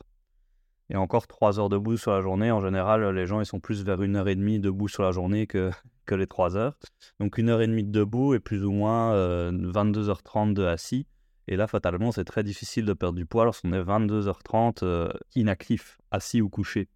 Et 0.90 0.96
encore 0.96 1.26
3 1.26 1.60
heures 1.60 1.68
debout 1.68 1.96
sur 1.96 2.12
la 2.12 2.20
journée, 2.20 2.50
en 2.50 2.60
général, 2.60 3.08
les 3.10 3.26
gens 3.26 3.40
ils 3.40 3.46
sont 3.46 3.60
plus 3.60 3.84
vers 3.84 4.00
une 4.02 4.16
heure 4.16 4.28
et 4.28 4.34
demie 4.34 4.58
debout 4.58 4.88
sur 4.88 5.02
la 5.02 5.12
journée 5.12 5.46
que, 5.46 5.70
que 6.06 6.14
les 6.14 6.26
3 6.26 6.56
heures. 6.56 6.76
Donc 7.20 7.38
une 7.38 7.50
heure 7.50 7.60
et 7.60 7.66
demie 7.66 7.84
de 7.84 7.92
debout 7.92 8.34
et 8.34 8.40
plus 8.40 8.64
ou 8.64 8.72
moins 8.72 9.14
22h30 9.14 10.50
euh, 10.50 10.54
de 10.54 10.64
assis. 10.64 11.06
Et 11.48 11.56
là, 11.56 11.66
fatalement, 11.66 12.12
c'est 12.12 12.24
très 12.24 12.44
difficile 12.44 12.84
de 12.84 12.92
perdre 12.92 13.16
du 13.16 13.24
poids 13.24 13.46
lorsqu'on 13.46 13.72
est 13.72 13.82
22h30 13.82 14.80
euh, 14.82 15.08
inactif, 15.34 15.98
assis 16.10 16.42
ou 16.42 16.50
couché. 16.50 16.88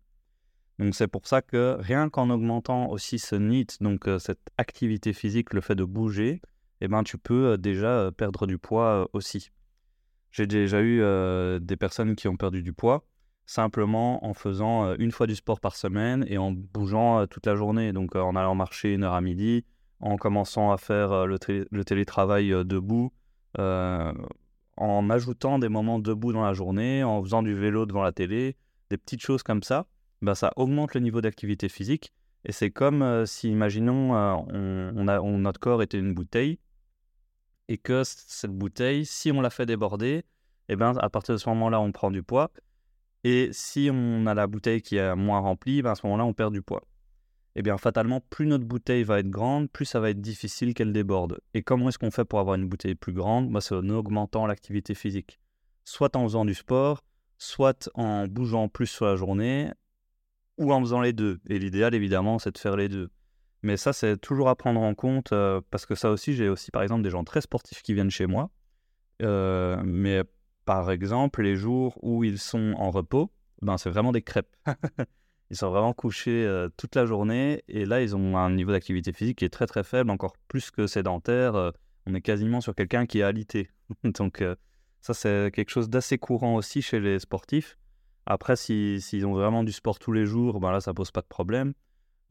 Donc 0.79 0.95
c'est 0.95 1.09
pour 1.09 1.27
ça 1.27 1.41
que 1.41 1.77
rien 1.81 2.11
qu'en 2.11 2.29
augmentant 2.29 2.91
aussi 2.91 3.19
ce 3.19 3.35
NEAT, 3.35 3.79
donc 3.81 4.07
euh, 4.07 4.19
cette 4.19 4.51
activité 4.59 5.15
physique, 5.15 5.55
le 5.55 5.63
fait 5.63 5.75
de 5.75 5.85
bouger, 5.85 6.43
eh 6.83 6.89
ben, 6.89 7.03
tu 7.03 7.17
peux 7.17 7.57
déjà 7.57 8.11
perdre 8.15 8.47
du 8.47 8.59
poids 8.59 9.09
aussi. 9.15 9.51
J'ai 10.33 10.47
déjà 10.47 10.83
eu 10.83 11.01
des 11.61 11.77
personnes 11.77 12.17
qui 12.17 12.27
ont 12.27 12.37
perdu 12.37 12.63
du 12.63 12.73
poids 12.73 13.05
simplement 13.45 14.25
en 14.25 14.35
faisant 14.35 14.95
une 14.97 15.13
fois 15.13 15.27
du 15.27 15.37
sport 15.37 15.61
par 15.61 15.77
semaine 15.77 16.25
et 16.27 16.39
en 16.39 16.51
bougeant 16.51 17.27
toute 17.27 17.47
la 17.47 17.55
journée. 17.55 17.93
Donc 17.93 18.17
en 18.17 18.35
allant 18.35 18.55
marcher 18.55 18.95
une 18.95 19.05
heure 19.05 19.13
à 19.13 19.21
midi, 19.21 19.65
en 20.01 20.17
commençant 20.17 20.73
à 20.73 20.79
faire 20.79 21.27
le, 21.27 21.39
télétravail 21.85 22.51
debout, 22.65 23.13
en 24.83 25.09
ajoutant 25.11 25.59
des 25.59 25.69
moments 25.69 25.99
debout 25.99 26.33
dans 26.33 26.45
la 26.45 26.55
journée, 26.55 27.05
en 27.05 27.23
faisant 27.23 27.43
du 27.43 27.55
vélo 27.55 27.87
devant 27.87 28.03
la 28.03 28.13
télé, 28.13 28.57
des 28.91 28.97
petites 28.99 29.23
choses 29.23 29.43
comme 29.43 29.63
ça, 29.63 29.87
ben, 30.23 30.35
ça 30.35 30.53
augmente 30.57 30.95
le 30.95 31.01
niveau 31.01 31.21
d'activité 31.21 31.69
physique 31.69 32.13
Et 32.45 32.53
c'est 32.53 32.71
comme 32.71 33.25
si, 33.27 33.51
imaginons, 33.51 34.13
on, 34.13 35.09
a, 35.09 35.21
notre 35.21 35.61
corps 35.61 35.83
était 35.83 35.99
une 35.99 36.15
bouteille 36.15 36.59
et 37.69 37.79
que 37.79 38.03
cette 38.05 38.51
bouteille, 38.51 39.07
si 39.07 39.31
on 39.31 39.41
la 39.41 39.51
fait 39.51 39.67
déborder, 39.67 40.25
eh 40.69 40.77
ben, 40.77 40.97
à 40.99 41.09
partir 41.11 41.35
de 41.35 41.39
ce 41.39 41.49
moment-là, 41.51 41.81
on 41.81 41.93
prend 41.93 42.11
du 42.11 42.23
poids. 42.23 42.51
Et 43.25 43.51
si 43.53 43.89
on 43.93 44.27
a 44.27 44.35
la 44.35 44.49
bouteille 44.49 44.83
qui 44.83 44.97
est 44.97 45.15
moins 45.15 45.39
remplie, 45.39 45.81
ben 45.81 45.93
à 45.93 45.95
ce 45.95 46.05
moment-là, 46.07 46.25
on 46.25 46.35
perd 46.35 46.53
du 46.53 46.61
poids. 46.61 46.83
Eh 47.55 47.63
bien, 47.63 47.77
fatalement, 47.77 48.21
plus 48.31 48.47
notre 48.47 48.65
bouteille 48.65 49.03
va 49.03 49.19
être 49.19 49.29
grande, 49.29 49.71
plus 49.71 49.85
ça 49.85 50.01
va 50.01 50.11
être 50.11 50.21
difficile 50.21 50.73
qu'elle 50.73 50.93
déborde. 50.93 51.41
Et 51.53 51.63
comment 51.63 51.89
est-ce 51.89 51.99
qu'on 51.99 52.11
fait 52.11 52.25
pour 52.25 52.39
avoir 52.39 52.57
une 52.57 52.67
bouteille 52.67 52.95
plus 52.95 53.13
grande? 53.13 53.51
Ben, 53.51 53.61
C'est 53.61 53.75
en 53.75 53.89
augmentant 53.91 54.47
l'activité 54.47 54.95
physique. 54.95 55.39
Soit 55.85 56.17
en 56.17 56.23
faisant 56.25 56.45
du 56.47 56.55
sport, 56.55 57.05
soit 57.37 57.91
en 57.95 58.27
bougeant 58.27 58.69
plus 58.69 58.87
sur 58.87 59.05
la 59.05 59.17
journée, 59.17 59.71
ou 60.57 60.73
en 60.73 60.81
faisant 60.81 61.01
les 61.01 61.13
deux. 61.13 61.41
Et 61.49 61.59
l'idéal, 61.59 61.95
évidemment, 61.95 62.39
c'est 62.39 62.53
de 62.53 62.59
faire 62.59 62.77
les 62.77 62.89
deux. 62.89 63.11
Mais 63.63 63.77
ça, 63.77 63.93
c'est 63.93 64.17
toujours 64.17 64.49
à 64.49 64.57
prendre 64.57 64.81
en 64.81 64.95
compte, 64.95 65.33
euh, 65.33 65.61
parce 65.71 65.87
que 65.87 65.95
ça 65.95 66.11
aussi, 66.11 66.35
j'ai 66.35 66.49
aussi, 66.49 66.71
par 66.71 66.83
exemple, 66.83 67.03
des 67.03 67.11
gens 67.11 67.25
très 67.25 67.43
sportifs 67.43 67.83
qui 67.83 67.95
viennent 67.95 68.11
chez 68.11 68.27
moi. 68.27 68.51
Euh, 69.23 69.81
mais 69.85 70.23
par 70.65 70.91
exemple, 70.91 71.43
les 71.43 71.57
jours 71.57 71.99
où 72.03 72.25
ils 72.25 72.39
sont 72.39 72.75
en 72.77 72.91
repos, 72.91 73.31
ben, 73.61 73.77
c'est 73.77 73.91
vraiment 73.91 74.13
des 74.13 74.23
crêpes. 74.23 74.57
ils 75.53 75.57
sont 75.57 75.71
vraiment 75.71 75.93
couchés 75.93 76.67
toute 76.79 76.97
la 76.97 77.05
journée 77.07 77.63
et 77.69 77.85
là, 77.85 78.01
ils 78.01 78.17
ont 78.17 78.39
un 78.39 78.51
niveau 78.51 78.73
d'activité 78.73 79.13
physique 79.13 79.39
qui 79.39 79.45
est 79.45 79.51
très 79.51 79.67
très 79.67 79.85
faible, 79.85 80.11
encore 80.11 80.35
plus 80.49 80.71
que 80.71 80.87
sédentaire. 80.87 81.73
On 82.07 82.15
est 82.15 82.23
quasiment 82.23 82.63
sur 82.63 82.75
quelqu'un 82.75 83.05
qui 83.05 83.21
est 83.21 83.23
alité. 83.23 83.69
Donc, 84.05 84.43
ça, 85.03 85.13
c'est 85.13 85.51
quelque 85.55 85.69
chose 85.69 85.91
d'assez 85.91 86.17
courant 86.17 86.55
aussi 86.55 86.81
chez 86.81 87.01
les 87.01 87.19
sportifs. 87.19 87.77
Après, 88.25 88.57
s'ils 88.57 89.27
ont 89.27 89.35
vraiment 89.35 89.63
du 89.63 89.73
sport 89.73 89.99
tous 89.99 90.13
les 90.13 90.25
jours, 90.25 90.59
ben 90.59 90.73
là, 90.73 90.81
ça 90.81 90.95
pose 90.95 91.11
pas 91.11 91.21
de 91.21 91.27
problème. 91.27 91.75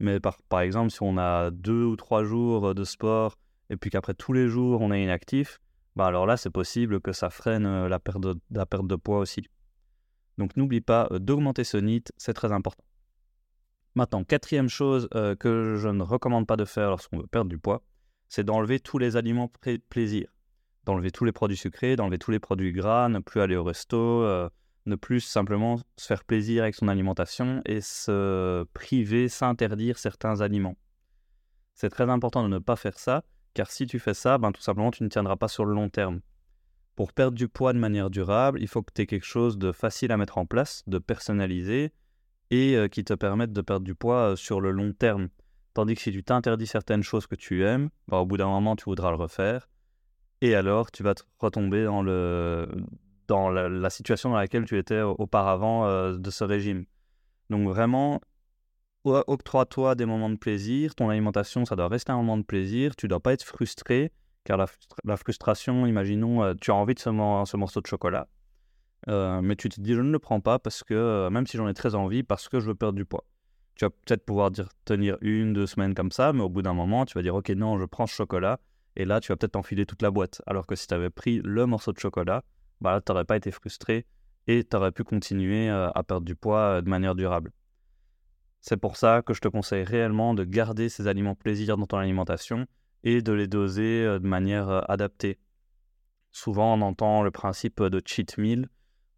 Mais 0.00 0.18
par, 0.18 0.42
par 0.48 0.60
exemple, 0.60 0.90
si 0.90 1.02
on 1.02 1.16
a 1.16 1.52
deux 1.52 1.84
ou 1.84 1.94
trois 1.94 2.24
jours 2.24 2.74
de 2.74 2.82
sport 2.82 3.38
et 3.70 3.76
puis 3.76 3.90
qu'après 3.90 4.14
tous 4.14 4.32
les 4.32 4.48
jours, 4.48 4.80
on 4.80 4.90
est 4.90 5.02
inactif, 5.02 5.60
bah 5.94 6.06
alors 6.06 6.26
là, 6.26 6.36
c'est 6.36 6.50
possible 6.50 7.00
que 7.00 7.12
ça 7.12 7.30
freine 7.30 7.86
la 7.86 7.98
perte 8.00 8.20
de, 8.20 8.34
la 8.50 8.66
perte 8.66 8.88
de 8.88 8.96
poids 8.96 9.18
aussi. 9.18 9.44
Donc 10.38 10.56
n'oublie 10.56 10.80
pas 10.80 11.08
d'augmenter 11.10 11.62
ce 11.62 11.76
NIT, 11.76 12.04
c'est 12.16 12.34
très 12.34 12.50
important. 12.50 12.82
Maintenant, 13.94 14.24
quatrième 14.24 14.68
chose 14.68 15.08
euh, 15.14 15.36
que 15.36 15.76
je 15.76 15.88
ne 15.88 16.02
recommande 16.02 16.46
pas 16.46 16.56
de 16.56 16.64
faire 16.64 16.90
lorsqu'on 16.90 17.18
veut 17.18 17.26
perdre 17.26 17.50
du 17.50 17.58
poids, 17.58 17.82
c'est 18.28 18.44
d'enlever 18.44 18.80
tous 18.80 18.98
les 18.98 19.16
aliments 19.16 19.50
plaisir. 19.88 20.28
D'enlever 20.84 21.10
tous 21.10 21.24
les 21.24 21.32
produits 21.32 21.56
sucrés, 21.56 21.96
d'enlever 21.96 22.18
tous 22.18 22.30
les 22.30 22.40
produits 22.40 22.72
gras, 22.72 23.08
ne 23.08 23.18
plus 23.18 23.40
aller 23.40 23.56
au 23.56 23.64
resto, 23.64 24.24
ne 24.86 24.94
plus 24.96 25.20
simplement 25.20 25.78
se 25.96 26.06
faire 26.06 26.24
plaisir 26.24 26.62
avec 26.62 26.74
son 26.74 26.88
alimentation 26.88 27.62
et 27.66 27.80
se 27.80 28.64
priver, 28.72 29.28
s'interdire 29.28 29.98
certains 29.98 30.40
aliments. 30.40 30.76
C'est 31.74 31.90
très 31.90 32.10
important 32.10 32.42
de 32.42 32.48
ne 32.48 32.58
pas 32.58 32.76
faire 32.76 32.98
ça 32.98 33.22
car 33.54 33.70
si 33.70 33.86
tu 33.86 33.98
fais 33.98 34.14
ça, 34.14 34.38
ben, 34.38 34.52
tout 34.52 34.62
simplement, 34.62 34.90
tu 34.90 35.02
ne 35.02 35.08
tiendras 35.08 35.36
pas 35.36 35.48
sur 35.48 35.64
le 35.64 35.74
long 35.74 35.88
terme. 35.88 36.20
Pour 36.94 37.12
perdre 37.12 37.36
du 37.36 37.48
poids 37.48 37.72
de 37.72 37.78
manière 37.78 38.10
durable, 38.10 38.60
il 38.60 38.68
faut 38.68 38.82
que 38.82 38.92
tu 38.94 39.02
aies 39.02 39.06
quelque 39.06 39.26
chose 39.26 39.58
de 39.58 39.72
facile 39.72 40.12
à 40.12 40.16
mettre 40.16 40.38
en 40.38 40.46
place, 40.46 40.82
de 40.86 40.98
personnalisé, 40.98 41.92
et 42.52 42.76
euh, 42.76 42.86
qui 42.86 43.02
te 43.02 43.14
permette 43.14 43.52
de 43.52 43.62
perdre 43.62 43.84
du 43.84 43.94
poids 43.96 44.32
euh, 44.32 44.36
sur 44.36 44.60
le 44.60 44.70
long 44.70 44.92
terme. 44.92 45.28
Tandis 45.74 45.94
que 45.94 46.02
si 46.02 46.12
tu 46.12 46.22
t'interdis 46.22 46.66
certaines 46.66 47.02
choses 47.02 47.26
que 47.26 47.34
tu 47.34 47.64
aimes, 47.64 47.88
ben, 48.08 48.18
au 48.18 48.26
bout 48.26 48.36
d'un 48.36 48.46
moment, 48.46 48.76
tu 48.76 48.84
voudras 48.84 49.10
le 49.10 49.16
refaire, 49.16 49.68
et 50.42 50.54
alors 50.54 50.90
tu 50.90 51.02
vas 51.02 51.14
te 51.14 51.22
retomber 51.38 51.84
dans, 51.84 52.02
le, 52.02 52.68
dans 53.26 53.48
la, 53.48 53.90
situation 53.90 54.30
dans 54.30 54.36
laquelle 54.36 54.66
tu 54.66 54.76
étais 54.76 55.00
auparavant 55.00 55.86
euh, 55.86 56.18
de 56.18 56.30
ce 56.30 56.44
régime. 56.44 56.84
Donc 57.48 57.66
vraiment, 57.68 58.20
octroie-toi 59.04 59.94
des 59.94 60.04
moments 60.04 60.30
de 60.30 60.36
plaisir. 60.36 60.94
Ton 60.94 61.08
alimentation, 61.08 61.64
ça 61.64 61.74
doit 61.74 61.88
rester 61.88 62.12
un 62.12 62.16
moment 62.16 62.36
de 62.36 62.44
plaisir. 62.44 62.94
Tu 62.96 63.06
ne 63.06 63.10
dois 63.10 63.20
pas 63.20 63.32
être 63.32 63.44
frustré, 63.44 64.12
car 64.44 64.58
la, 64.58 65.16
frustration, 65.16 65.86
imaginons, 65.86 66.54
tu 66.56 66.70
as 66.70 66.74
envie 66.74 66.94
de 66.94 67.00
ce 67.00 67.10
morceau 67.10 67.80
de 67.80 67.86
chocolat, 67.86 68.28
euh, 69.08 69.40
mais 69.42 69.56
tu 69.56 69.68
te 69.68 69.80
dis, 69.80 69.94
je 69.94 70.00
ne 70.00 70.10
le 70.10 70.18
prends 70.18 70.40
pas 70.40 70.58
parce 70.58 70.82
que, 70.82 70.94
euh, 70.94 71.30
même 71.30 71.46
si 71.46 71.56
j'en 71.56 71.68
ai 71.68 71.74
très 71.74 71.94
envie, 71.94 72.22
parce 72.22 72.48
que 72.48 72.60
je 72.60 72.68
veux 72.68 72.74
perdre 72.74 72.96
du 72.96 73.04
poids. 73.04 73.24
Tu 73.74 73.84
vas 73.84 73.90
peut-être 73.90 74.24
pouvoir 74.24 74.50
dire, 74.50 74.68
tenir 74.84 75.16
une, 75.20 75.52
deux 75.52 75.66
semaines 75.66 75.94
comme 75.94 76.12
ça, 76.12 76.32
mais 76.32 76.42
au 76.42 76.48
bout 76.48 76.62
d'un 76.62 76.74
moment, 76.74 77.04
tu 77.06 77.14
vas 77.14 77.22
dire, 77.22 77.34
ok, 77.34 77.50
non, 77.50 77.78
je 77.78 77.84
prends 77.84 78.06
ce 78.06 78.14
chocolat, 78.14 78.60
et 78.96 79.04
là, 79.04 79.20
tu 79.20 79.32
vas 79.32 79.36
peut-être 79.36 79.56
enfiler 79.56 79.86
toute 79.86 80.02
la 80.02 80.10
boîte. 80.10 80.42
Alors 80.46 80.66
que 80.66 80.74
si 80.74 80.86
tu 80.86 80.94
avais 80.94 81.10
pris 81.10 81.40
le 81.42 81.66
morceau 81.66 81.92
de 81.92 81.98
chocolat, 81.98 82.42
bah 82.80 83.00
tu 83.04 83.10
n'aurais 83.10 83.24
pas 83.24 83.36
été 83.36 83.50
frustré 83.50 84.06
et 84.46 84.64
tu 84.64 84.76
aurais 84.76 84.92
pu 84.92 85.04
continuer 85.04 85.68
à 85.70 86.02
perdre 86.02 86.26
du 86.26 86.34
poids 86.34 86.82
de 86.82 86.90
manière 86.90 87.14
durable. 87.14 87.52
C'est 88.64 88.76
pour 88.76 88.96
ça 88.96 89.22
que 89.22 89.34
je 89.34 89.40
te 89.40 89.48
conseille 89.48 89.82
réellement 89.82 90.34
de 90.34 90.44
garder 90.44 90.88
ces 90.88 91.08
aliments 91.08 91.34
plaisir 91.34 91.76
dans 91.76 91.86
ton 91.86 91.98
alimentation 91.98 92.66
et 93.02 93.20
de 93.20 93.32
les 93.32 93.48
doser 93.48 94.04
euh, 94.04 94.20
de 94.20 94.26
manière 94.26 94.68
euh, 94.68 94.80
adaptée. 94.88 95.40
Souvent, 96.30 96.74
on 96.74 96.80
entend 96.80 97.24
le 97.24 97.32
principe 97.32 97.82
de 97.82 98.00
cheat 98.04 98.38
meal. 98.38 98.68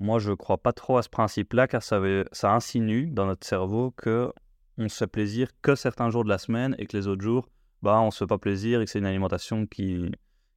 Moi, 0.01 0.19
je 0.19 0.31
ne 0.31 0.35
crois 0.35 0.59
pas 0.59 0.73
trop 0.73 0.99
à 0.99 1.03
ce 1.03 1.09
principe-là 1.09 1.69
car 1.69 1.83
ça, 1.83 2.01
insinue 2.43 3.11
dans 3.11 3.27
notre 3.27 3.47
cerveau 3.47 3.93
que 3.93 4.33
on 4.77 4.89
se 4.89 4.97
fait 4.97 5.07
plaisir 5.07 5.49
que 5.63 5.77
certains 5.77 6.11
jours 6.11 6.25
de 6.25 6.29
la 6.29 6.39
semaine 6.39 6.75
et 6.79 6.87
que 6.87 6.97
les 6.97 7.07
autres 7.07 7.23
jours, 7.23 7.49
bah, 7.83 8.01
on 8.01 8.11
se 8.11 8.19
fait 8.19 8.27
pas 8.27 8.39
plaisir 8.39 8.81
et 8.81 8.85
que 8.85 8.91
c'est 8.91 8.99
une 8.99 9.07
alimentation 9.07 9.67
qui 9.67 10.11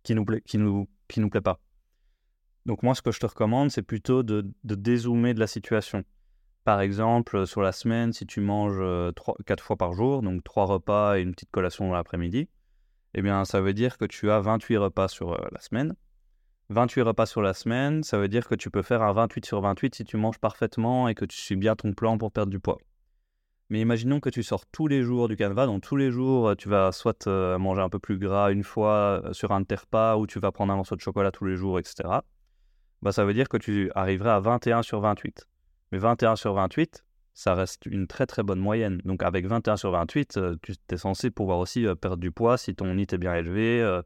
qui 0.04 0.16
nous 0.16 0.26
plaît, 0.26 0.42
qui 0.42 0.58
nous 0.58 0.88
qui 1.08 1.20
nous 1.20 1.30
plaît 1.30 1.42
pas. 1.42 1.60
Donc 2.66 2.84
moi, 2.84 2.96
ce 2.96 3.02
que 3.02 3.12
je 3.12 3.20
te 3.20 3.26
recommande, 3.26 3.72
c'est 3.72 3.82
plutôt 3.82 4.24
de, 4.24 4.52
de 4.64 4.76
dézoomer 4.76 5.34
de 5.34 5.40
la 5.40 5.48
situation. 5.48 6.04
Par 6.64 6.82
exemple, 6.82 7.48
sur 7.48 7.62
la 7.62 7.72
semaine, 7.72 8.12
si 8.12 8.26
tu 8.26 8.42
manges 8.42 8.84
4 9.46 9.64
fois 9.64 9.78
par 9.78 9.94
jour, 9.94 10.22
donc 10.22 10.44
3 10.44 10.66
repas 10.66 11.18
et 11.18 11.22
une 11.22 11.32
petite 11.32 11.52
collation 11.52 11.88
dans 11.88 11.94
l'après-midi, 11.94 12.50
eh 13.14 13.22
bien, 13.22 13.46
ça 13.46 13.62
veut 13.62 13.74
dire 13.74 13.98
que 13.98 14.04
tu 14.04 14.30
as 14.32 14.42
28 14.42 14.78
repas 14.78 15.08
sur 15.08 15.32
la 15.52 15.62
semaine. 15.62 15.96
28 16.70 17.02
repas 17.02 17.26
sur 17.26 17.42
la 17.42 17.54
semaine, 17.54 18.04
ça 18.04 18.18
veut 18.18 18.28
dire 18.28 18.48
que 18.48 18.56
tu 18.56 18.70
peux 18.70 18.82
faire 18.82 19.02
un 19.02 19.14
28 19.14 19.46
sur 19.46 19.62
28 19.62 19.96
si 19.96 20.04
tu 20.04 20.18
manges 20.18 20.40
parfaitement 20.40 21.08
et 21.08 21.16
que 21.16 21.26
tu 21.26 21.38
suis 21.38 21.56
bien 21.56 21.76
ton 21.76 21.94
plan 21.94 22.18
pour 22.18 22.32
perdre 22.32 22.52
du 22.52 22.60
poids. 22.60 22.78
Mais 23.70 23.82
imaginons 23.82 24.20
que 24.20 24.30
tu 24.30 24.44
sors 24.44 24.66
tous 24.66 24.88
les 24.88 25.04
jours 25.04 25.28
du 25.28 25.36
canevas, 25.36 25.66
donc 25.66 25.82
tous 25.82 25.98
les 25.98 26.12
jours, 26.12 26.56
tu 26.58 26.70
vas 26.70 26.92
soit 26.92 27.28
manger 27.58 27.82
un 27.82 27.90
peu 27.90 28.00
plus 28.00 28.18
gras 28.18 28.52
une 28.52 28.64
fois 28.64 29.22
sur 29.34 29.52
un 29.52 29.62
de 29.62 29.76
repas, 29.76 30.16
ou 30.18 30.26
tu 30.26 30.40
vas 30.40 30.52
prendre 30.52 30.72
un 30.72 30.78
morceau 30.78 30.96
de 30.96 31.02
chocolat 31.02 31.32
tous 31.32 31.46
les 31.46 31.58
jours, 31.58 31.78
etc. 31.78 32.20
Bah, 33.02 33.12
ça 33.12 33.26
veut 33.26 33.34
dire 33.34 33.50
que 33.50 33.58
tu 33.58 33.92
arriverais 33.96 34.32
à 34.32 34.40
21 34.40 34.84
sur 34.84 35.02
28. 35.02 35.48
Mais 35.92 35.98
21 35.98 36.36
sur 36.36 36.54
28, 36.54 37.04
ça 37.34 37.54
reste 37.54 37.86
une 37.86 38.08
très 38.08 38.26
très 38.26 38.44
bonne 38.44 38.60
moyenne. 38.60 39.00
Donc 39.06 39.22
avec 39.24 39.46
21 39.46 39.78
sur 39.78 39.92
28, 39.92 40.38
euh, 40.38 40.56
tu 40.62 40.74
es 40.90 40.98
censé 40.98 41.30
pouvoir 41.30 41.60
aussi 41.60 41.86
euh, 41.86 41.96
perdre 41.96 42.18
du 42.18 42.32
poids 42.32 42.58
si 42.58 42.74
ton 42.74 42.94
nid 42.96 43.06
est 43.12 43.18
bien 43.18 43.36
élevé, 43.36 43.82
euh, 43.82 44.02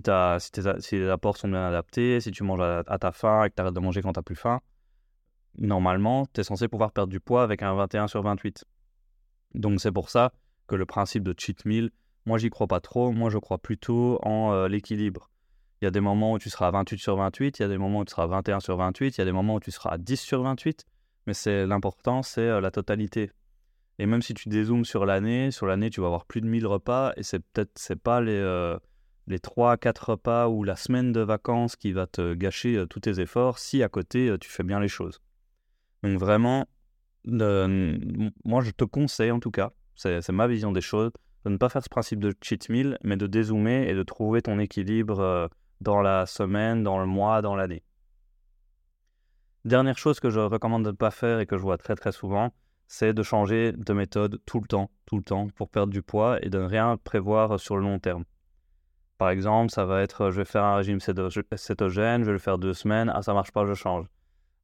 si, 0.00 0.96
les 0.96 1.08
apports 1.08 1.36
sont 1.36 1.48
bien 1.48 1.66
adaptés, 1.66 2.20
si 2.20 2.30
tu 2.30 2.42
manges 2.42 2.60
à, 2.60 2.98
ta 2.98 3.12
faim 3.12 3.44
et 3.44 3.50
que 3.50 3.54
tu 3.54 3.60
arrêtes 3.60 3.74
de 3.74 3.80
manger 3.80 4.02
quand 4.02 4.12
tu 4.12 4.18
n'as 4.18 4.22
plus 4.22 4.36
faim. 4.36 4.60
Normalement, 5.58 6.26
tu 6.32 6.40
es 6.40 6.44
censé 6.44 6.68
pouvoir 6.68 6.92
perdre 6.92 7.10
du 7.10 7.20
poids 7.20 7.42
avec 7.42 7.62
un 7.62 7.74
21 7.74 8.08
sur 8.08 8.22
28. 8.22 8.64
Donc 9.54 9.80
c'est 9.80 9.92
pour 9.92 10.08
ça 10.08 10.32
que 10.66 10.76
le 10.76 10.86
principe 10.86 11.24
de 11.24 11.34
cheat 11.36 11.64
meal, 11.66 11.90
moi 12.24 12.38
j'y 12.38 12.48
crois 12.48 12.66
pas 12.66 12.80
trop, 12.80 13.12
moi 13.12 13.28
je 13.28 13.38
crois 13.38 13.58
plutôt 13.58 14.18
en 14.22 14.66
l'équilibre. 14.66 15.30
Il 15.80 15.84
y 15.84 15.88
a 15.88 15.90
des 15.90 16.00
moments 16.00 16.32
où 16.32 16.38
tu 16.38 16.48
seras 16.48 16.68
à 16.68 16.70
28 16.70 16.98
sur 16.98 17.16
28, 17.16 17.58
il 17.58 17.62
y 17.62 17.64
a 17.64 17.68
des 17.68 17.76
moments 17.76 18.00
où 18.00 18.04
tu 18.04 18.12
seras 18.12 18.22
à 18.22 18.28
21 18.28 18.60
sur 18.60 18.76
28, 18.76 19.16
il 19.16 19.20
y 19.20 19.22
a 19.22 19.24
des 19.24 19.32
moments 19.32 19.56
où 19.56 19.60
tu 19.60 19.72
seras 19.72 19.90
à 19.90 19.98
10 19.98 20.20
sur 20.20 20.42
28 20.42 20.86
mais 21.26 21.34
c'est 21.34 21.66
l'important, 21.66 22.22
c'est 22.22 22.60
la 22.60 22.70
totalité. 22.70 23.30
Et 23.98 24.06
même 24.06 24.22
si 24.22 24.34
tu 24.34 24.48
dézoomes 24.48 24.84
sur 24.84 25.06
l'année, 25.06 25.50
sur 25.50 25.66
l'année, 25.66 25.90
tu 25.90 26.00
vas 26.00 26.06
avoir 26.06 26.24
plus 26.24 26.40
de 26.40 26.46
1000 26.46 26.66
repas, 26.66 27.12
et 27.16 27.22
c'est 27.22 27.38
peut-être 27.38 27.72
c'est 27.76 28.00
pas 28.00 28.20
les, 28.20 28.40
les 29.26 29.38
3 29.38 29.76
4 29.76 30.10
repas 30.10 30.48
ou 30.48 30.64
la 30.64 30.76
semaine 30.76 31.12
de 31.12 31.20
vacances 31.20 31.76
qui 31.76 31.92
va 31.92 32.06
te 32.06 32.34
gâcher 32.34 32.84
tous 32.90 33.00
tes 33.00 33.20
efforts 33.20 33.58
si 33.58 33.82
à 33.82 33.88
côté 33.88 34.34
tu 34.40 34.50
fais 34.50 34.62
bien 34.62 34.80
les 34.80 34.88
choses. 34.88 35.20
Donc 36.02 36.18
vraiment, 36.18 36.66
moi 37.24 38.62
je 38.62 38.70
te 38.70 38.84
conseille 38.84 39.30
en 39.30 39.40
tout 39.40 39.50
cas, 39.50 39.72
c'est 39.94 40.28
ma 40.30 40.46
vision 40.46 40.72
des 40.72 40.80
choses, 40.80 41.12
de 41.44 41.50
ne 41.50 41.56
pas 41.56 41.68
faire 41.68 41.82
ce 41.82 41.88
principe 41.88 42.20
de 42.20 42.34
cheat 42.42 42.68
meal, 42.68 42.98
mais 43.04 43.16
de 43.16 43.26
dézoomer 43.26 43.88
et 43.88 43.94
de 43.94 44.02
trouver 44.02 44.42
ton 44.42 44.58
équilibre 44.58 45.50
dans 45.80 46.00
la 46.00 46.26
semaine, 46.26 46.82
dans 46.82 46.98
le 46.98 47.06
mois, 47.06 47.42
dans 47.42 47.56
l'année. 47.56 47.82
Dernière 49.64 49.98
chose 49.98 50.18
que 50.18 50.30
je 50.30 50.40
recommande 50.40 50.84
de 50.84 50.90
ne 50.90 50.96
pas 50.96 51.12
faire 51.12 51.38
et 51.38 51.46
que 51.46 51.56
je 51.56 51.62
vois 51.62 51.78
très 51.78 51.94
très 51.94 52.10
souvent, 52.10 52.52
c'est 52.88 53.14
de 53.14 53.22
changer 53.22 53.72
de 53.72 53.92
méthode 53.92 54.40
tout 54.44 54.60
le 54.60 54.66
temps, 54.66 54.90
tout 55.06 55.16
le 55.16 55.22
temps, 55.22 55.46
pour 55.54 55.68
perdre 55.68 55.92
du 55.92 56.02
poids 56.02 56.44
et 56.44 56.50
de 56.50 56.58
ne 56.58 56.64
rien 56.64 56.96
prévoir 56.96 57.60
sur 57.60 57.76
le 57.76 57.82
long 57.82 58.00
terme. 58.00 58.24
Par 59.18 59.30
exemple, 59.30 59.70
ça 59.70 59.84
va 59.84 60.02
être, 60.02 60.30
je 60.30 60.38
vais 60.38 60.44
faire 60.44 60.64
un 60.64 60.76
régime 60.76 60.98
cétogène, 61.00 62.22
je 62.22 62.26
vais 62.26 62.32
le 62.32 62.38
faire 62.38 62.58
deux 62.58 62.74
semaines, 62.74 63.10
ah 63.14 63.22
ça 63.22 63.34
marche 63.34 63.52
pas, 63.52 63.64
je 63.66 63.74
change. 63.74 64.06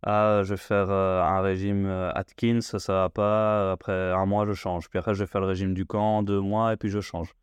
Ah, 0.02 0.42
je 0.44 0.50
vais 0.50 0.56
faire 0.56 0.90
euh, 0.90 1.22
un 1.22 1.40
régime 1.40 1.86
euh, 1.86 2.12
Atkins, 2.12 2.60
ça 2.60 2.92
va 2.92 3.08
pas, 3.08 3.72
après 3.72 4.12
un 4.12 4.26
mois 4.26 4.46
je 4.46 4.52
change. 4.52 4.88
Puis 4.88 4.98
après 4.98 5.14
je 5.14 5.20
vais 5.20 5.26
faire 5.26 5.40
le 5.40 5.48
régime 5.48 5.74
du 5.74 5.86
camp, 5.86 6.22
deux 6.22 6.40
mois, 6.40 6.72
et 6.72 6.76
puis 6.76 6.88
je 6.88 7.00
change 7.00 7.34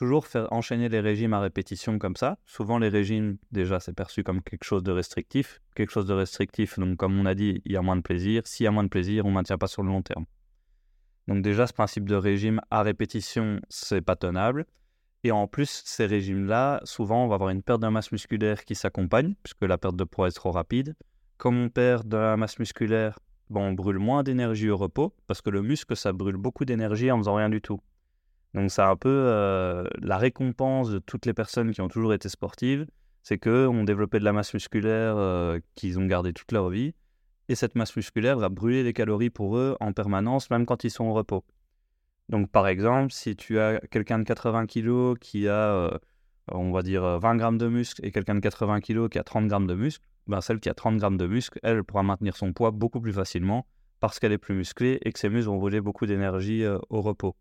toujours 0.00 0.26
faire 0.26 0.50
enchaîner 0.50 0.88
les 0.88 1.00
régimes 1.00 1.34
à 1.34 1.40
répétition 1.40 1.98
comme 1.98 2.16
ça. 2.16 2.38
Souvent, 2.46 2.78
les 2.78 2.88
régimes, 2.88 3.36
déjà, 3.52 3.80
c'est 3.80 3.92
perçu 3.92 4.22
comme 4.22 4.42
quelque 4.42 4.64
chose 4.64 4.82
de 4.82 4.92
restrictif. 4.92 5.60
Quelque 5.74 5.90
chose 5.90 6.06
de 6.06 6.14
restrictif, 6.14 6.78
donc 6.78 6.96
comme 6.96 7.20
on 7.20 7.26
a 7.26 7.34
dit, 7.34 7.60
il 7.66 7.72
y 7.72 7.76
a 7.76 7.82
moins 7.82 7.96
de 7.96 8.00
plaisir. 8.00 8.46
S'il 8.46 8.64
y 8.64 8.66
a 8.66 8.70
moins 8.70 8.84
de 8.84 8.88
plaisir, 8.88 9.26
on 9.26 9.28
ne 9.28 9.34
maintient 9.34 9.58
pas 9.58 9.66
sur 9.66 9.82
le 9.82 9.88
long 9.88 10.00
terme. 10.00 10.24
Donc 11.28 11.42
déjà, 11.42 11.66
ce 11.66 11.74
principe 11.74 12.08
de 12.08 12.14
régime 12.14 12.62
à 12.70 12.82
répétition, 12.82 13.60
c'est 13.68 14.00
pas 14.00 14.16
tenable. 14.16 14.64
Et 15.22 15.32
en 15.32 15.46
plus, 15.46 15.82
ces 15.84 16.06
régimes-là, 16.06 16.80
souvent, 16.84 17.24
on 17.24 17.28
va 17.28 17.34
avoir 17.34 17.50
une 17.50 17.62
perte 17.62 17.82
de 17.82 17.88
masse 17.88 18.10
musculaire 18.10 18.64
qui 18.64 18.74
s'accompagne, 18.74 19.34
puisque 19.42 19.62
la 19.62 19.76
perte 19.76 19.96
de 19.96 20.04
poids 20.04 20.28
est 20.28 20.32
trop 20.32 20.50
rapide. 20.50 20.96
Comme 21.36 21.62
on 21.62 21.68
perd 21.68 22.08
de 22.08 22.16
la 22.16 22.36
masse 22.36 22.58
musculaire, 22.58 23.18
bon, 23.50 23.68
on 23.68 23.72
brûle 23.72 23.98
moins 23.98 24.22
d'énergie 24.22 24.70
au 24.70 24.76
repos, 24.78 25.14
parce 25.26 25.42
que 25.42 25.50
le 25.50 25.60
muscle, 25.60 25.94
ça 25.94 26.12
brûle 26.12 26.36
beaucoup 26.36 26.64
d'énergie 26.64 27.10
en 27.10 27.18
faisant 27.18 27.34
rien 27.34 27.50
du 27.50 27.60
tout. 27.60 27.80
Donc 28.54 28.70
c'est 28.70 28.82
un 28.82 28.96
peu 28.96 29.08
euh, 29.08 29.84
la 30.00 30.18
récompense 30.18 30.90
de 30.90 30.98
toutes 30.98 31.26
les 31.26 31.34
personnes 31.34 31.72
qui 31.72 31.80
ont 31.80 31.88
toujours 31.88 32.14
été 32.14 32.28
sportives, 32.28 32.86
c'est 33.22 33.38
qu'eux 33.38 33.68
ont 33.68 33.84
développé 33.84 34.18
de 34.18 34.24
la 34.24 34.32
masse 34.32 34.54
musculaire 34.54 35.16
euh, 35.16 35.60
qu'ils 35.74 35.98
ont 35.98 36.06
gardé 36.06 36.32
toute 36.32 36.50
leur 36.52 36.70
vie, 36.70 36.94
et 37.48 37.54
cette 37.54 37.74
masse 37.74 37.94
musculaire 37.94 38.38
va 38.38 38.48
brûler 38.48 38.82
des 38.82 38.92
calories 38.92 39.30
pour 39.30 39.56
eux 39.56 39.76
en 39.80 39.92
permanence, 39.92 40.50
même 40.50 40.66
quand 40.66 40.84
ils 40.84 40.90
sont 40.90 41.04
au 41.04 41.12
repos. 41.12 41.44
Donc 42.30 42.50
par 42.50 42.66
exemple, 42.68 43.12
si 43.12 43.36
tu 43.36 43.58
as 43.58 43.80
quelqu'un 43.90 44.18
de 44.18 44.24
80 44.24 44.66
kg 44.66 45.18
qui 45.18 45.48
a, 45.48 45.52
euh, 45.52 45.98
on 46.50 46.70
va 46.72 46.82
dire, 46.82 47.18
20 47.18 47.36
grammes 47.36 47.58
de 47.58 47.68
muscle, 47.68 48.04
et 48.04 48.12
quelqu'un 48.12 48.36
de 48.36 48.40
80 48.40 48.80
kg 48.80 49.08
qui 49.08 49.18
a 49.18 49.24
30 49.24 49.48
grammes 49.48 49.66
de 49.66 49.74
muscle, 49.74 50.04
ben 50.26 50.40
celle 50.40 50.60
qui 50.60 50.68
a 50.68 50.74
30 50.74 50.96
grammes 50.96 51.16
de 51.16 51.26
muscle, 51.26 51.58
elle 51.62 51.84
pourra 51.84 52.02
maintenir 52.02 52.36
son 52.36 52.52
poids 52.52 52.70
beaucoup 52.70 53.00
plus 53.00 53.12
facilement 53.12 53.66
parce 53.98 54.18
qu'elle 54.18 54.32
est 54.32 54.38
plus 54.38 54.54
musclée 54.54 54.98
et 55.02 55.12
que 55.12 55.18
ses 55.18 55.28
muscles 55.28 55.50
vont 55.50 55.58
brûler 55.58 55.80
beaucoup 55.80 56.06
d'énergie 56.06 56.64
au 56.88 57.02
repos. 57.02 57.36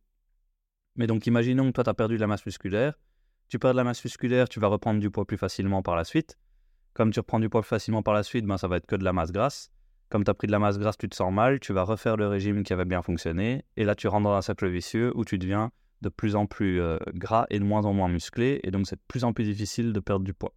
Mais 0.96 1.08
donc, 1.08 1.26
imaginons 1.28 1.68
que 1.68 1.72
toi, 1.72 1.84
tu 1.84 1.90
as 1.90 1.94
perdu 1.94 2.16
de 2.16 2.20
la 2.20 2.28
masse 2.28 2.46
musculaire. 2.46 3.00
Tu 3.48 3.58
perds 3.58 3.72
de 3.72 3.78
la 3.78 3.84
masse 3.84 4.04
musculaire, 4.04 4.50
tu 4.50 4.60
vas 4.60 4.68
reprendre 4.68 5.00
du 5.00 5.10
poids 5.10 5.26
plus 5.26 5.38
facilement 5.38 5.82
par 5.82 5.96
la 5.96 6.04
suite. 6.04 6.38
Comme 6.94 7.12
tu 7.12 7.20
reprends 7.20 7.40
du 7.40 7.48
poids 7.48 7.62
plus 7.62 7.70
facilement 7.70 8.04
par 8.04 8.14
la 8.14 8.24
suite, 8.24 8.46
ben, 8.46 8.58
ça 8.58 8.68
va 8.68 8.78
être 8.78 8.86
que 8.86 8.96
de 8.96 9.04
la 9.04 9.14
masse 9.14 9.32
grasse. 9.32 9.72
Comme 10.10 10.24
tu 10.24 10.32
as 10.32 10.34
pris 10.34 10.48
de 10.48 10.52
la 10.52 10.60
masse 10.60 10.80
grasse, 10.80 10.98
tu 10.98 11.08
te 11.08 11.16
sens 11.16 11.32
mal, 11.32 11.60
tu 11.60 11.72
vas 11.72 11.84
refaire 11.84 12.18
le 12.18 12.28
régime 12.28 12.64
qui 12.64 12.74
avait 12.74 12.86
bien 12.86 13.02
fonctionné. 13.02 13.64
Et 13.78 13.86
là, 13.86 13.96
tu 13.96 14.08
rentres 14.08 14.24
dans 14.24 14.34
un 14.34 14.42
cercle 14.42 14.68
vicieux 14.68 15.12
où 15.16 15.24
tu 15.24 15.38
deviens 15.38 15.72
de 16.02 16.10
plus 16.10 16.36
en 16.36 16.46
plus 16.46 16.82
euh, 16.82 16.98
gras 17.14 17.46
et 17.50 17.60
de 17.60 17.64
moins 17.64 17.86
en 17.86 17.94
moins 17.94 18.08
musclé. 18.08 18.60
Et 18.64 18.72
donc, 18.72 18.88
c'est 18.88 18.96
de 18.96 19.02
plus 19.08 19.24
en 19.24 19.34
plus 19.34 19.44
difficile 19.44 19.94
de 19.94 20.00
perdre 20.00 20.26
du 20.26 20.34
poids. 20.34 20.54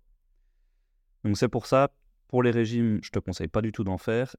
Donc, 1.24 1.36
c'est 1.36 1.48
pour 1.48 1.66
ça, 1.66 1.92
pour 2.28 2.42
les 2.42 2.50
régimes, 2.50 3.00
je 3.02 3.10
te 3.10 3.18
conseille 3.18 3.48
pas 3.48 3.60
du 3.60 3.72
tout 3.72 3.84
d'en 3.84 3.98
faire. 3.98 4.34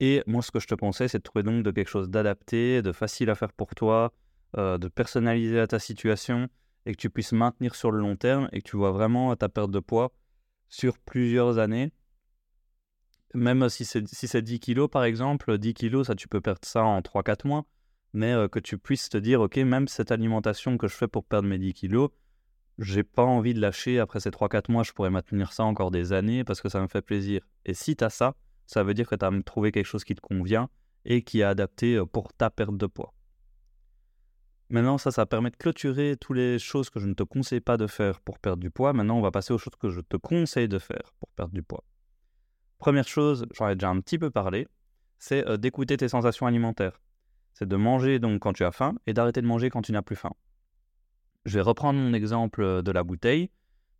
Et 0.00 0.22
moi, 0.26 0.42
ce 0.42 0.50
que 0.50 0.60
je 0.60 0.66
te 0.66 0.74
conseille, 0.74 1.08
c'est 1.08 1.18
de 1.18 1.22
trouver 1.22 1.42
donc 1.42 1.62
de 1.62 1.70
quelque 1.70 1.88
chose 1.88 2.10
d'adapté, 2.10 2.82
de 2.82 2.92
facile 2.92 3.30
à 3.30 3.34
faire 3.34 3.52
pour 3.52 3.74
toi, 3.74 4.12
euh, 4.56 4.78
de 4.78 4.88
personnaliser 4.88 5.60
à 5.60 5.66
ta 5.66 5.78
situation 5.78 6.48
et 6.86 6.92
que 6.92 6.96
tu 6.96 7.10
puisses 7.10 7.32
maintenir 7.32 7.74
sur 7.74 7.90
le 7.90 7.98
long 7.98 8.16
terme 8.16 8.48
et 8.52 8.60
que 8.60 8.68
tu 8.68 8.76
vois 8.76 8.92
vraiment 8.92 9.34
ta 9.34 9.48
perte 9.48 9.70
de 9.70 9.80
poids 9.80 10.12
sur 10.68 10.98
plusieurs 10.98 11.58
années. 11.58 11.92
Même 13.34 13.68
si 13.68 13.84
c'est 13.84 14.06
si 14.08 14.42
10 14.42 14.60
kilos 14.60 14.88
par 14.90 15.04
exemple, 15.04 15.58
10 15.58 15.74
kilos, 15.74 16.06
ça 16.06 16.14
tu 16.14 16.28
peux 16.28 16.40
perdre 16.40 16.60
ça 16.62 16.82
en 16.84 17.00
3-4 17.00 17.46
mois, 17.46 17.64
mais 18.12 18.32
euh, 18.32 18.48
que 18.48 18.58
tu 18.58 18.78
puisses 18.78 19.08
te 19.08 19.18
dire, 19.18 19.40
ok, 19.40 19.56
même 19.58 19.88
cette 19.88 20.10
alimentation 20.10 20.78
que 20.78 20.88
je 20.88 20.94
fais 20.94 21.08
pour 21.08 21.24
perdre 21.24 21.48
mes 21.48 21.58
10 21.58 21.74
kilos, 21.74 22.10
j'ai 22.78 23.02
pas 23.02 23.24
envie 23.24 23.54
de 23.54 23.60
lâcher 23.60 23.98
après 23.98 24.20
ces 24.20 24.30
3-4 24.30 24.70
mois, 24.70 24.82
je 24.82 24.92
pourrais 24.92 25.10
maintenir 25.10 25.52
ça 25.52 25.64
encore 25.64 25.90
des 25.90 26.12
années 26.12 26.44
parce 26.44 26.60
que 26.60 26.68
ça 26.68 26.80
me 26.80 26.86
fait 26.86 27.02
plaisir. 27.02 27.46
Et 27.64 27.74
si 27.74 27.96
tu 27.96 28.04
as 28.04 28.10
ça, 28.10 28.34
ça 28.66 28.82
veut 28.82 28.94
dire 28.94 29.08
que 29.08 29.14
tu 29.14 29.24
as 29.24 29.42
trouvé 29.42 29.72
quelque 29.72 29.86
chose 29.86 30.04
qui 30.04 30.14
te 30.14 30.20
convient 30.20 30.68
et 31.04 31.22
qui 31.22 31.40
est 31.40 31.44
adapté 31.44 31.96
euh, 31.96 32.06
pour 32.06 32.32
ta 32.32 32.50
perte 32.50 32.76
de 32.76 32.86
poids. 32.86 33.12
Maintenant, 34.70 34.98
ça, 34.98 35.10
ça 35.10 35.24
permet 35.24 35.50
de 35.50 35.56
clôturer 35.56 36.16
toutes 36.20 36.36
les 36.36 36.58
choses 36.58 36.90
que 36.90 37.00
je 37.00 37.06
ne 37.06 37.14
te 37.14 37.22
conseille 37.22 37.60
pas 37.60 37.78
de 37.78 37.86
faire 37.86 38.20
pour 38.20 38.38
perdre 38.38 38.60
du 38.60 38.70
poids. 38.70 38.92
Maintenant, 38.92 39.16
on 39.16 39.22
va 39.22 39.30
passer 39.30 39.54
aux 39.54 39.58
choses 39.58 39.76
que 39.80 39.88
je 39.88 40.00
te 40.00 40.18
conseille 40.18 40.68
de 40.68 40.78
faire 40.78 41.14
pour 41.18 41.30
perdre 41.30 41.54
du 41.54 41.62
poids. 41.62 41.84
Première 42.78 43.06
chose, 43.08 43.46
j'en 43.54 43.68
ai 43.68 43.74
déjà 43.74 43.90
un 43.90 44.00
petit 44.00 44.18
peu 44.18 44.30
parlé, 44.30 44.66
c'est 45.18 45.46
euh, 45.46 45.56
d'écouter 45.56 45.96
tes 45.96 46.08
sensations 46.08 46.46
alimentaires. 46.46 47.00
C'est 47.52 47.68
de 47.68 47.76
manger 47.76 48.18
donc 48.18 48.40
quand 48.40 48.52
tu 48.52 48.64
as 48.64 48.72
faim 48.72 48.94
et 49.06 49.12
d'arrêter 49.12 49.42
de 49.42 49.46
manger 49.46 49.68
quand 49.68 49.82
tu 49.82 49.92
n'as 49.92 50.02
plus 50.02 50.16
faim. 50.16 50.32
Je 51.44 51.54
vais 51.54 51.62
reprendre 51.62 51.98
mon 51.98 52.12
exemple 52.12 52.62
euh, 52.62 52.82
de 52.82 52.92
la 52.92 53.02
bouteille. 53.02 53.50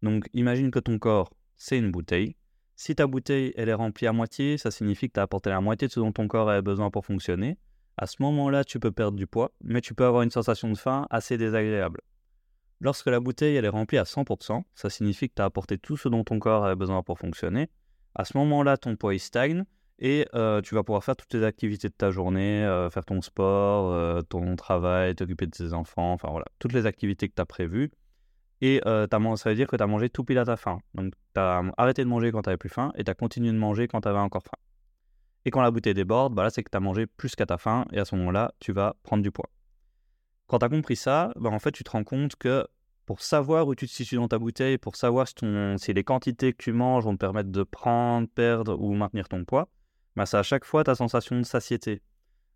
Donc, 0.02 0.28
imagine 0.32 0.70
que 0.70 0.78
ton 0.78 0.99
corps, 0.99 1.32
c'est 1.56 1.78
une 1.78 1.90
bouteille. 1.90 2.37
Si 2.76 2.94
ta 2.94 3.09
bouteille, 3.09 3.53
elle 3.57 3.68
est 3.68 3.74
remplie 3.74 4.07
à 4.07 4.12
moitié, 4.12 4.59
ça 4.59 4.70
signifie 4.70 5.09
que 5.09 5.14
tu 5.14 5.20
as 5.20 5.24
apporté 5.24 5.50
la 5.50 5.61
moitié 5.61 5.88
de 5.88 5.92
ce 5.92 5.98
dont 5.98 6.12
ton 6.12 6.29
corps 6.29 6.48
a 6.48 6.62
besoin 6.62 6.90
pour 6.90 7.05
fonctionner 7.05 7.59
à 7.98 8.07
ce 8.07 8.16
moment-là, 8.20 8.62
tu 8.64 8.79
peux 8.79 8.92
perdre 8.92 9.18
du 9.18 9.26
poids, 9.26 9.50
mais 9.61 9.81
tu 9.81 9.92
peux 9.92 10.05
avoir 10.05 10.22
une 10.22 10.31
sensation 10.31 10.70
de 10.70 10.79
faim 10.79 11.09
assez 11.11 11.37
désagréable. 11.37 12.00
Lorsque 12.81 13.07
la 13.07 13.18
bouteille 13.18 13.57
est 13.57 13.68
remplie 13.68 13.98
à 13.98 14.05
100%, 14.05 14.62
ça 14.76 14.88
signifie 14.88 15.29
que 15.29 15.35
tu 15.35 15.42
as 15.42 15.46
apporté 15.46 15.79
tout 15.79 15.96
ce 15.96 16.09
dont 16.09 16.22
ton 16.22 16.38
corps 16.38 16.64
a 16.64 16.76
besoin 16.76 17.03
pour 17.03 17.18
fonctionner. 17.18 17.68
À 18.18 18.24
ce 18.24 18.37
moment-là, 18.37 18.76
ton 18.76 18.96
poids 18.96 19.14
il 19.14 19.20
stagne 19.20 19.64
et 20.00 20.26
euh, 20.35 20.61
tu 20.61 20.74
vas 20.74 20.83
pouvoir 20.83 21.02
faire 21.02 21.16
toutes 21.16 21.28
tes 21.28 21.44
activités 21.44 21.88
de 21.88 21.94
ta 21.94 22.11
journée, 22.11 22.64
euh, 22.64 22.90
faire 22.90 23.04
ton 23.04 23.22
sport, 23.22 23.92
euh, 23.92 24.22
ton 24.22 24.57
travail, 24.57 25.14
t'occuper 25.14 25.46
de 25.46 25.52
tes 25.52 25.72
enfants, 25.72 26.12
enfin 26.12 26.28
voilà, 26.31 26.46
toutes 26.59 26.72
les 26.72 26.87
activités 26.87 27.28
que 27.28 27.35
tu 27.35 27.42
as 27.42 27.46
prévues. 27.46 27.90
Et 28.61 28.81
ça 28.85 29.07
veut 29.46 29.54
dire 29.54 29.68
que 29.68 29.76
tu 29.76 29.83
as 29.83 29.87
mangé 29.87 30.11
tout 30.11 30.24
pile 30.24 30.38
à 30.38 30.44
ta 30.44 30.57
faim. 30.57 30.81
Donc 30.94 31.14
tu 31.35 31.40
as 31.40 31.62
arrêté 31.76 32.02
de 32.02 32.09
manger 32.09 32.33
quand 32.33 32.42
tu 32.42 32.48
n'avais 32.48 32.59
plus 32.59 32.68
faim 32.68 32.92
et 32.96 33.04
tu 33.04 33.11
as 33.11 33.14
continué 33.14 33.52
de 33.52 33.57
manger 33.57 33.87
quand 33.87 34.00
tu 34.00 34.09
avais 34.09 34.18
encore 34.18 34.42
faim. 34.42 34.59
Et 35.44 35.50
quand 35.50 35.62
la 35.62 35.70
bouteille 35.70 35.94
déborde, 35.94 36.35
bah 36.35 36.42
là, 36.42 36.50
c'est 36.50 36.64
que 36.64 36.70
tu 36.70 36.76
as 36.76 36.81
mangé 36.81 37.07
plus 37.07 37.37
qu'à 37.37 37.46
ta 37.46 37.57
faim, 37.57 37.87
et 37.92 37.98
à 38.00 38.04
ce 38.04 38.16
moment-là, 38.16 38.52
tu 38.59 38.72
vas 38.72 38.96
prendre 39.04 39.22
du 39.22 39.31
poids. 39.31 39.48
Quand 40.48 40.59
tu 40.59 40.64
as 40.66 40.68
compris 40.68 40.96
ça, 40.96 41.33
bah 41.37 41.50
en 41.50 41.59
fait, 41.59 41.70
tu 41.70 41.85
te 41.85 41.90
rends 41.90 42.04
compte 42.04 42.37
que 42.37 42.66
pour 43.09 43.23
savoir 43.23 43.66
où 43.66 43.75
tu 43.75 43.87
te 43.87 43.90
situes 43.90 44.16
dans 44.16 44.29
ta 44.29 44.38
bouteille, 44.38 44.77
pour 44.77 44.94
savoir 44.94 45.27
si, 45.29 45.94
les 45.94 46.05
quantités 46.05 46.53
que 46.53 46.62
tu 46.62 46.73
manges 46.75 47.05
vont 47.05 47.14
te 47.14 47.18
permettre 47.18 47.49
de 47.49 47.62
prendre, 47.62 48.29
perdre 48.29 48.79
ou 48.79 48.92
maintenir 48.92 49.31
ton 49.31 49.47
poids, 49.47 49.71
bah 50.14 50.27
c'est 50.27 50.37
à 50.37 50.42
chaque 50.42 50.66
fois 50.66 50.85
ta 50.85 50.94
sensation 50.94 51.38
de 51.38 51.42
satiété. 51.42 52.03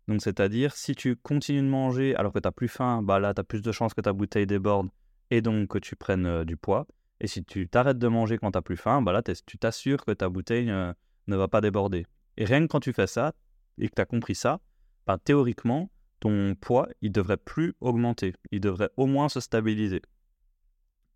Donc, 0.07 0.21
c'est-à-dire, 0.21 0.75
si 0.75 0.93
tu 0.93 1.15
continues 1.15 1.63
de 1.63 1.67
manger 1.67 2.15
alors 2.17 2.31
que 2.31 2.37
tu 2.37 2.45
n'as 2.45 2.51
plus 2.51 2.67
faim, 2.67 3.01
bah 3.01 3.17
là, 3.17 3.33
tu 3.33 3.41
as 3.41 3.43
plus 3.43 3.63
de 3.63 3.71
chances 3.71 3.95
que 3.95 4.01
ta 4.01 4.13
bouteille 4.13 4.45
déborde 4.45 4.89
et 5.31 5.41
donc 5.41 5.69
que 5.69 5.79
tu 5.79 5.95
prennes 5.95 6.27
euh, 6.27 6.45
du 6.45 6.55
poids. 6.55 6.85
Et 7.19 7.25
si 7.25 7.43
tu 7.43 7.67
t'arrêtes 7.67 7.97
de 7.97 8.07
manger 8.07 8.37
quand 8.37 8.51
tu 8.51 8.57
n'as 8.59 8.61
plus 8.61 8.77
faim, 8.77 9.01
bah 9.01 9.11
là, 9.11 9.23
tu 9.23 9.57
t'assures 9.57 10.05
que 10.05 10.11
ta 10.11 10.29
bouteille 10.29 10.69
euh, 10.69 10.93
ne 11.25 11.35
va 11.35 11.47
pas 11.47 11.61
déborder. 11.61 12.05
Et 12.37 12.45
rien 12.45 12.61
que 12.61 12.67
quand 12.67 12.79
tu 12.79 12.93
fais 12.93 13.07
ça 13.07 13.33
et 13.79 13.89
que 13.89 13.95
tu 13.95 14.01
as 14.03 14.05
compris 14.05 14.35
ça, 14.35 14.59
théoriquement, 15.23 15.89
ton 16.19 16.53
poids, 16.53 16.89
il 17.01 17.11
devrait 17.11 17.37
plus 17.37 17.73
augmenter. 17.81 18.35
Il 18.51 18.61
devrait 18.61 18.91
au 18.97 19.07
moins 19.07 19.29
se 19.29 19.39
stabiliser. 19.39 20.03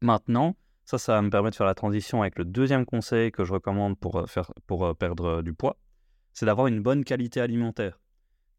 Maintenant, 0.01 0.55
ça, 0.85 0.97
ça 0.97 1.13
va 1.13 1.21
me 1.21 1.29
permettre 1.29 1.55
de 1.55 1.57
faire 1.57 1.67
la 1.67 1.75
transition 1.75 2.21
avec 2.21 2.37
le 2.37 2.45
deuxième 2.45 2.85
conseil 2.85 3.31
que 3.31 3.43
je 3.43 3.51
recommande 3.51 3.99
pour, 3.99 4.17
euh, 4.17 4.25
faire, 4.25 4.53
pour 4.67 4.85
euh, 4.85 4.93
perdre 4.93 5.25
euh, 5.25 5.41
du 5.41 5.53
poids, 5.53 5.77
c'est 6.31 6.45
d'avoir 6.45 6.67
une 6.67 6.81
bonne 6.81 7.03
qualité 7.03 7.41
alimentaire. 7.41 7.99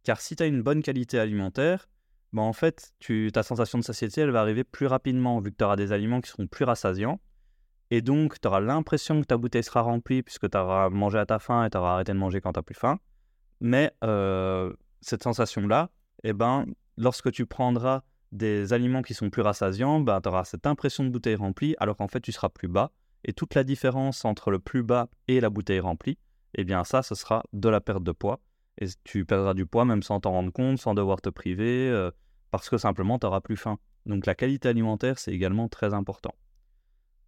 Car 0.02 0.20
si 0.20 0.36
tu 0.36 0.42
as 0.42 0.46
une 0.46 0.62
bonne 0.62 0.82
qualité 0.82 1.18
alimentaire, 1.18 1.88
bah 2.34 2.42
en 2.42 2.52
fait, 2.52 2.92
tu, 2.98 3.30
ta 3.32 3.42
sensation 3.42 3.78
de 3.78 3.84
satiété, 3.84 4.20
elle 4.20 4.30
va 4.30 4.42
arriver 4.42 4.62
plus 4.62 4.86
rapidement, 4.86 5.40
vu 5.40 5.50
que 5.52 5.56
tu 5.56 5.64
auras 5.64 5.76
des 5.76 5.92
aliments 5.92 6.20
qui 6.20 6.30
seront 6.30 6.46
plus 6.46 6.64
rassasiants. 6.64 7.20
Et 7.90 8.02
donc, 8.02 8.38
tu 8.38 8.46
auras 8.46 8.60
l'impression 8.60 9.20
que 9.22 9.26
ta 9.26 9.38
bouteille 9.38 9.62
sera 9.62 9.80
remplie 9.80 10.22
puisque 10.22 10.50
tu 10.50 10.58
auras 10.58 10.90
mangé 10.90 11.18
à 11.18 11.24
ta 11.24 11.38
faim 11.38 11.64
et 11.64 11.70
tu 11.70 11.78
auras 11.78 11.94
arrêté 11.94 12.12
de 12.12 12.18
manger 12.18 12.42
quand 12.42 12.52
tu 12.52 12.58
n'as 12.58 12.62
plus 12.62 12.74
faim. 12.74 12.98
Mais 13.60 13.94
cette 15.00 15.22
sensation-là, 15.22 15.88
eh 16.24 16.34
ben, 16.34 16.66
lorsque 16.98 17.32
tu 17.32 17.46
prendras 17.46 18.02
des 18.32 18.72
aliments 18.72 19.02
qui 19.02 19.14
sont 19.14 19.30
plus 19.30 19.42
rassasiants, 19.42 20.00
ben, 20.00 20.20
tu 20.20 20.28
auras 20.28 20.44
cette 20.44 20.66
impression 20.66 21.04
de 21.04 21.08
bouteille 21.08 21.36
remplie 21.36 21.74
alors 21.78 21.96
qu'en 21.96 22.08
fait, 22.08 22.20
tu 22.20 22.32
seras 22.32 22.48
plus 22.48 22.68
bas. 22.68 22.92
Et 23.24 23.32
toute 23.32 23.54
la 23.54 23.64
différence 23.64 24.24
entre 24.24 24.50
le 24.50 24.58
plus 24.58 24.82
bas 24.82 25.08
et 25.26 25.40
la 25.40 25.50
bouteille 25.50 25.80
remplie, 25.80 26.18
eh 26.54 26.64
bien 26.64 26.84
ça, 26.84 27.02
ce 27.02 27.14
sera 27.14 27.42
de 27.52 27.68
la 27.68 27.80
perte 27.80 28.04
de 28.04 28.12
poids. 28.12 28.40
Et 28.80 28.86
tu 29.04 29.24
perdras 29.24 29.54
du 29.54 29.66
poids 29.66 29.84
même 29.84 30.02
sans 30.02 30.20
t'en 30.20 30.30
rendre 30.30 30.52
compte, 30.52 30.78
sans 30.78 30.94
devoir 30.94 31.20
te 31.20 31.28
priver, 31.28 31.88
euh, 31.88 32.10
parce 32.50 32.68
que 32.68 32.78
simplement, 32.78 33.18
tu 33.18 33.26
n'auras 33.26 33.40
plus 33.40 33.56
faim. 33.56 33.78
Donc 34.06 34.24
la 34.24 34.34
qualité 34.34 34.68
alimentaire, 34.68 35.18
c'est 35.18 35.32
également 35.32 35.68
très 35.68 35.94
important. 35.94 36.34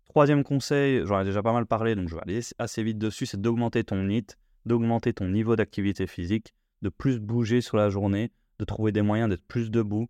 Troisième 0.06 0.42
conseil, 0.42 1.02
j'en 1.06 1.20
ai 1.20 1.24
déjà 1.24 1.42
pas 1.42 1.52
mal 1.52 1.66
parlé, 1.66 1.94
donc 1.94 2.08
je 2.08 2.14
vais 2.14 2.22
aller 2.22 2.40
assez 2.58 2.82
vite 2.82 2.98
dessus, 2.98 3.26
c'est 3.26 3.40
d'augmenter 3.40 3.84
ton 3.84 4.02
NIT, 4.02 4.36
d'augmenter 4.66 5.12
ton 5.12 5.28
niveau 5.28 5.54
d'activité 5.56 6.06
physique, 6.06 6.54
de 6.82 6.88
plus 6.88 7.20
bouger 7.20 7.60
sur 7.60 7.76
la 7.76 7.90
journée, 7.90 8.32
de 8.58 8.64
trouver 8.64 8.92
des 8.92 9.02
moyens 9.02 9.28
d'être 9.28 9.46
plus 9.46 9.70
debout. 9.70 10.08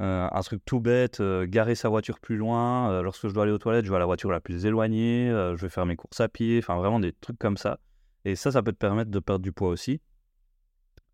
Euh, 0.00 0.28
un 0.32 0.40
truc 0.40 0.62
tout 0.64 0.80
bête, 0.80 1.20
euh, 1.20 1.46
garer 1.46 1.74
sa 1.74 1.90
voiture 1.90 2.20
plus 2.20 2.36
loin. 2.36 2.90
Euh, 2.90 3.02
lorsque 3.02 3.28
je 3.28 3.34
dois 3.34 3.42
aller 3.42 3.52
aux 3.52 3.58
toilettes, 3.58 3.84
je 3.84 3.90
vais 3.90 3.96
à 3.96 3.98
la 3.98 4.06
voiture 4.06 4.30
la 4.30 4.40
plus 4.40 4.64
éloignée. 4.64 5.28
je 5.28 5.60
vais 5.60 5.68
faire 5.68 5.84
mes 5.84 5.96
courses 5.96 6.20
à 6.20 6.28
pied. 6.28 6.58
Enfin, 6.58 6.76
vraiment 6.76 7.00
des 7.00 7.12
trucs 7.12 7.38
comme 7.38 7.56
ça. 7.56 7.80
Et 8.24 8.34
ça, 8.34 8.50
ça 8.52 8.62
peut 8.62 8.72
te 8.72 8.78
permettre 8.78 9.10
de 9.10 9.18
perdre 9.18 9.42
du 9.42 9.52
poids 9.52 9.68
aussi. 9.68 10.00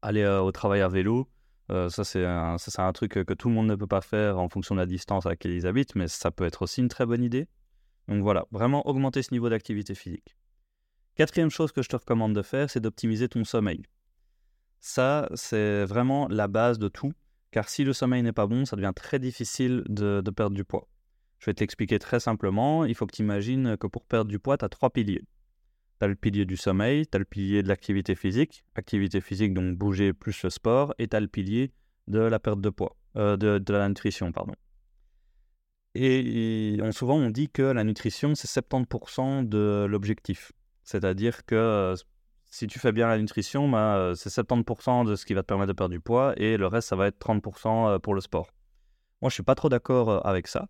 Aller 0.03 0.25
au 0.27 0.53
travail 0.53 0.83
à 0.83 0.88
vélo. 0.88 1.29
ça, 1.68 2.05
c'est 2.05 2.25
un, 2.25 2.57
un, 2.79 2.92
truc 2.92 3.12
que 3.12 3.35
tout 3.35 3.49
le 3.49 3.55
monde 3.55 3.66
ne 3.66 3.75
peut 3.75 3.87
pas 3.88 4.01
faire 4.01 4.38
en 4.38 4.49
fonction 4.49 4.77
de 4.77 4.81
la 4.81 4.87
distance 4.87 5.27
à 5.27 5.31
laquelle 5.31 5.53
ils 5.53 5.66
habitent. 5.66 5.96
Mais 5.96 6.07
ça 6.07 6.31
peut 6.31 6.44
être 6.44 6.62
aussi 6.62 6.81
une 6.81 6.88
très 6.88 7.07
bonne 7.07 7.25
idée. 7.25 7.49
Donc 8.07 8.22
voilà, 8.22 8.46
vraiment 8.53 8.87
augmenter 8.87 9.22
ce 9.22 9.35
niveau 9.35 9.49
d'activité 9.49 9.96
physique. 9.96 10.37
Quatrième 11.16 11.51
chose 11.51 11.72
que 11.72 11.83
je 11.83 11.88
te 11.88 11.96
recommande 11.96 12.35
de 12.35 12.42
faire, 12.42 12.70
c'est 12.70 12.79
d'optimiser 12.79 13.29
ton 13.29 13.42
sommeil. 13.42 13.83
Ça, 14.79 15.29
c'est 15.35 15.85
vraiment 15.87 16.29
la 16.29 16.46
base 16.46 16.79
de 16.79 16.88
tout, 16.88 17.12
car 17.57 17.71
si 17.71 17.85
le 17.85 17.95
sommeil 17.95 18.23
n'est 18.23 18.35
pas 18.35 18.47
bon, 18.47 18.66
ça 18.66 18.77
devient 18.77 18.92
très 18.95 19.19
difficile 19.19 19.83
de, 19.88 20.21
perdre 20.31 20.55
du 20.55 20.62
poids. 20.62 20.90
Je 21.38 21.47
vais 21.47 21.55
t'expliquer 21.55 21.99
très 21.99 22.21
simplement. 22.21 22.85
Il 22.85 22.95
faut 22.95 23.07
que 23.07 23.16
tu 23.16 23.23
imagines 23.23 23.79
que 23.79 23.87
pour 23.87 24.05
perdre 24.05 24.31
du 24.31 24.38
poids, 24.38 24.59
tu 24.59 24.66
as 24.66 24.69
trois 24.69 24.90
piliers. 24.90 25.23
Tu 25.99 26.05
as 26.05 26.07
le 26.07 26.16
pilier 26.16 26.45
du 26.45 26.59
sommeil, 26.59 27.07
tu 27.07 27.16
as 27.16 27.19
le 27.19 27.25
pilier 27.25 27.62
de 27.62 27.69
l'activité 27.69 28.14
physique, 28.14 28.62
activité 28.75 29.23
physique 29.23 29.55
donc 29.55 29.75
bouger 29.75 30.12
plus 30.12 30.42
le 30.42 30.51
sport, 30.51 30.95
et 30.99 31.09
tu 31.09 31.16
as 31.16 31.21
le 31.21 31.29
pilier 31.29 31.73
de 32.09 32.19
la 32.19 32.38
perte 32.38 32.61
de 32.61 32.69
poids, 32.69 32.95
de, 33.14 33.37
de, 33.37 33.73
la 33.73 33.88
nutrition, 33.88 34.33
pardon. 34.33 34.53
Et, 35.95 36.77
on, 36.83 36.92
souvent, 36.92 37.16
on 37.16 37.31
dit 37.31 37.49
que 37.49 37.62
la 37.62 37.85
nutrition, 37.85 38.35
c'est 38.35 38.49
70% 38.61 39.49
de 39.49 39.87
l'objectif. 39.88 40.53
C'est-à-dire 40.85 41.47
que 41.47 41.95
si 42.57 42.66
tu 42.66 42.79
fais 42.79 42.90
bien 42.90 43.07
la 43.07 43.19
nutrition, 43.19 43.69
bah, 43.69 44.12
c'est 44.14 44.31
70% 44.31 45.05
de 45.05 45.14
ce 45.14 45.27
qui 45.27 45.35
va 45.35 45.42
te 45.42 45.47
permettre 45.47 45.69
de 45.69 45.77
perdre 45.77 45.92
du 45.92 46.01
poids 46.01 46.33
et 46.38 46.57
le 46.57 46.66
reste, 46.66 46.88
ça 46.88 46.97
va 46.97 47.07
être 47.07 47.19
30% 47.19 47.99
pour 48.01 48.14
le 48.14 48.23
sport. 48.23 48.51
Moi, 49.21 49.29
je 49.29 49.35
suis 49.35 49.42
pas 49.42 49.55
trop 49.55 49.69
d'accord 49.69 50.27
avec 50.27 50.49
ça. 50.49 50.66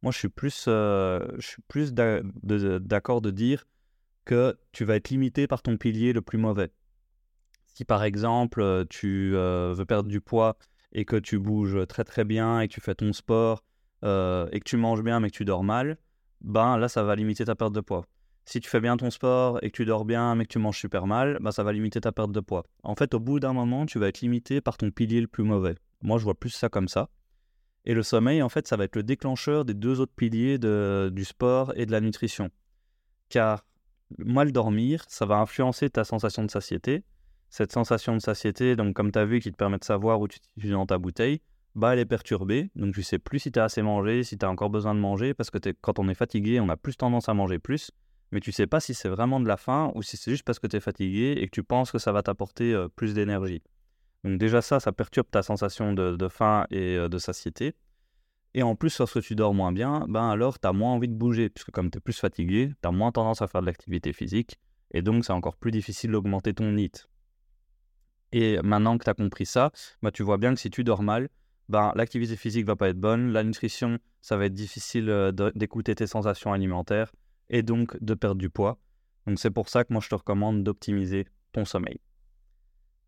Moi, 0.00 0.12
je 0.12 0.18
suis 0.18 0.30
plus, 0.30 0.64
je 0.64 1.36
suis 1.40 1.60
plus 1.68 1.92
d'accord 1.92 3.20
de 3.20 3.30
dire 3.30 3.66
que 4.24 4.58
tu 4.72 4.86
vas 4.86 4.96
être 4.96 5.10
limité 5.10 5.46
par 5.46 5.60
ton 5.60 5.76
pilier 5.76 6.14
le 6.14 6.22
plus 6.22 6.38
mauvais. 6.38 6.72
Si 7.66 7.84
par 7.84 8.02
exemple, 8.02 8.86
tu 8.88 9.32
veux 9.32 9.84
perdre 9.86 10.08
du 10.08 10.22
poids 10.22 10.56
et 10.92 11.04
que 11.04 11.16
tu 11.16 11.38
bouges 11.38 11.86
très 11.86 12.04
très 12.04 12.24
bien 12.24 12.60
et 12.60 12.68
que 12.68 12.72
tu 12.72 12.80
fais 12.80 12.94
ton 12.94 13.12
sport 13.12 13.62
et 14.02 14.06
que 14.58 14.64
tu 14.64 14.78
manges 14.78 15.02
bien 15.02 15.20
mais 15.20 15.28
que 15.30 15.36
tu 15.36 15.44
dors 15.44 15.64
mal, 15.64 15.98
ben 16.40 16.78
là, 16.78 16.88
ça 16.88 17.02
va 17.02 17.14
limiter 17.14 17.44
ta 17.44 17.54
perte 17.54 17.74
de 17.74 17.82
poids. 17.82 18.06
Si 18.48 18.60
tu 18.60 18.70
fais 18.70 18.80
bien 18.80 18.96
ton 18.96 19.10
sport 19.10 19.58
et 19.62 19.70
que 19.70 19.76
tu 19.76 19.84
dors 19.84 20.04
bien 20.04 20.36
mais 20.36 20.44
que 20.44 20.52
tu 20.52 20.60
manges 20.60 20.78
super 20.78 21.08
mal, 21.08 21.36
ben 21.40 21.50
ça 21.50 21.64
va 21.64 21.72
limiter 21.72 22.00
ta 22.00 22.12
perte 22.12 22.30
de 22.30 22.38
poids. 22.38 22.64
En 22.84 22.94
fait, 22.94 23.12
au 23.12 23.18
bout 23.18 23.40
d'un 23.40 23.52
moment, 23.52 23.86
tu 23.86 23.98
vas 23.98 24.06
être 24.06 24.20
limité 24.20 24.60
par 24.60 24.76
ton 24.76 24.90
pilier 24.92 25.20
le 25.20 25.26
plus 25.26 25.42
mauvais. 25.42 25.74
Moi, 26.00 26.18
je 26.18 26.24
vois 26.24 26.36
plus 26.36 26.50
ça 26.50 26.68
comme 26.68 26.86
ça. 26.86 27.10
Et 27.84 27.92
le 27.92 28.04
sommeil, 28.04 28.42
en 28.42 28.48
fait, 28.48 28.68
ça 28.68 28.76
va 28.76 28.84
être 28.84 28.94
le 28.94 29.02
déclencheur 29.02 29.64
des 29.64 29.74
deux 29.74 30.00
autres 30.00 30.14
piliers 30.14 30.58
du 30.58 31.24
sport 31.24 31.72
et 31.74 31.86
de 31.86 31.92
la 31.92 32.00
nutrition. 32.00 32.50
Car 33.28 33.66
mal 34.18 34.52
dormir, 34.52 35.04
ça 35.08 35.26
va 35.26 35.38
influencer 35.38 35.90
ta 35.90 36.04
sensation 36.04 36.44
de 36.44 36.50
satiété. 36.50 37.02
Cette 37.48 37.72
sensation 37.72 38.14
de 38.14 38.20
satiété, 38.20 38.76
donc 38.76 38.94
comme 38.94 39.10
tu 39.10 39.18
as 39.18 39.24
vu, 39.24 39.40
qui 39.40 39.50
te 39.50 39.56
permet 39.56 39.78
de 39.78 39.84
savoir 39.84 40.20
où 40.20 40.28
tu 40.28 40.38
es 40.62 40.70
dans 40.70 40.86
ta 40.86 40.98
bouteille, 40.98 41.40
bah, 41.74 41.92
elle 41.94 41.98
est 41.98 42.06
perturbée. 42.06 42.70
Donc 42.76 42.94
tu 42.94 43.02
sais 43.02 43.18
plus 43.18 43.40
si 43.40 43.50
tu 43.50 43.58
as 43.58 43.64
assez 43.64 43.82
mangé, 43.82 44.22
si 44.22 44.38
tu 44.38 44.46
as 44.46 44.50
encore 44.50 44.70
besoin 44.70 44.94
de 44.94 45.00
manger, 45.00 45.34
parce 45.34 45.50
que 45.50 45.58
quand 45.80 45.98
on 45.98 46.08
est 46.08 46.14
fatigué, 46.14 46.60
on 46.60 46.68
a 46.68 46.76
plus 46.76 46.96
tendance 46.96 47.28
à 47.28 47.34
manger 47.34 47.58
plus. 47.58 47.90
Mais 48.32 48.40
tu 48.40 48.52
sais 48.52 48.66
pas 48.66 48.80
si 48.80 48.94
c'est 48.94 49.08
vraiment 49.08 49.40
de 49.40 49.46
la 49.46 49.56
faim 49.56 49.92
ou 49.94 50.02
si 50.02 50.16
c'est 50.16 50.30
juste 50.30 50.42
parce 50.42 50.58
que 50.58 50.66
tu 50.66 50.76
es 50.76 50.80
fatigué 50.80 51.36
et 51.38 51.46
que 51.46 51.52
tu 51.52 51.62
penses 51.62 51.92
que 51.92 51.98
ça 51.98 52.12
va 52.12 52.22
t'apporter 52.22 52.76
plus 52.96 53.14
d'énergie. 53.14 53.62
Donc 54.24 54.38
déjà 54.38 54.62
ça, 54.62 54.80
ça 54.80 54.92
perturbe 54.92 55.28
ta 55.30 55.42
sensation 55.42 55.92
de, 55.92 56.28
faim 56.28 56.66
et 56.70 56.96
de 57.08 57.18
satiété. 57.18 57.74
Et 58.54 58.62
en 58.62 58.74
plus, 58.74 58.98
lorsque 58.98 59.20
tu 59.20 59.34
dors 59.34 59.52
moins 59.52 59.70
bien, 59.70 60.06
ben 60.08 60.30
alors 60.30 60.58
tu 60.58 60.66
as 60.66 60.72
moins 60.72 60.92
envie 60.92 61.08
de 61.08 61.14
bouger, 61.14 61.50
puisque 61.50 61.70
comme 61.70 61.90
tu 61.90 61.98
es 61.98 62.00
plus 62.00 62.18
fatigué, 62.18 62.72
tu 62.82 62.88
as 62.88 62.90
moins 62.90 63.12
tendance 63.12 63.42
à 63.42 63.48
faire 63.48 63.60
de 63.60 63.66
l'activité 63.66 64.14
physique, 64.14 64.58
et 64.92 65.02
donc 65.02 65.26
c'est 65.26 65.32
encore 65.34 65.56
plus 65.56 65.70
difficile 65.70 66.12
d'augmenter 66.12 66.54
ton 66.54 66.72
NIT. 66.72 67.06
Et 68.32 68.58
maintenant 68.62 68.96
que 68.98 69.04
tu 69.04 69.10
as 69.10 69.14
compris 69.14 69.46
ça, 69.46 69.70
ben, 70.02 70.10
tu 70.10 70.22
vois 70.22 70.38
bien 70.38 70.54
que 70.54 70.60
si 70.60 70.70
tu 70.70 70.84
dors 70.84 71.02
mal, 71.02 71.28
ben, 71.68 71.92
l'activité 71.96 72.34
physique 72.34 72.66
va 72.66 72.76
pas 72.76 72.88
être 72.88 72.98
bonne, 72.98 73.30
la 73.30 73.44
nutrition, 73.44 73.98
ça 74.22 74.36
va 74.36 74.46
être 74.46 74.54
difficile 74.54 75.32
d'écouter 75.54 75.94
tes 75.94 76.06
sensations 76.06 76.52
alimentaires, 76.52 77.12
et 77.50 77.62
donc 77.62 77.96
de 78.02 78.14
perdre 78.14 78.40
du 78.40 78.50
poids. 78.50 78.78
Donc 79.26 79.38
c'est 79.38 79.50
pour 79.50 79.68
ça 79.68 79.84
que 79.84 79.92
moi 79.92 80.00
je 80.02 80.08
te 80.08 80.14
recommande 80.14 80.62
d'optimiser 80.62 81.26
ton 81.52 81.64
sommeil. 81.64 82.00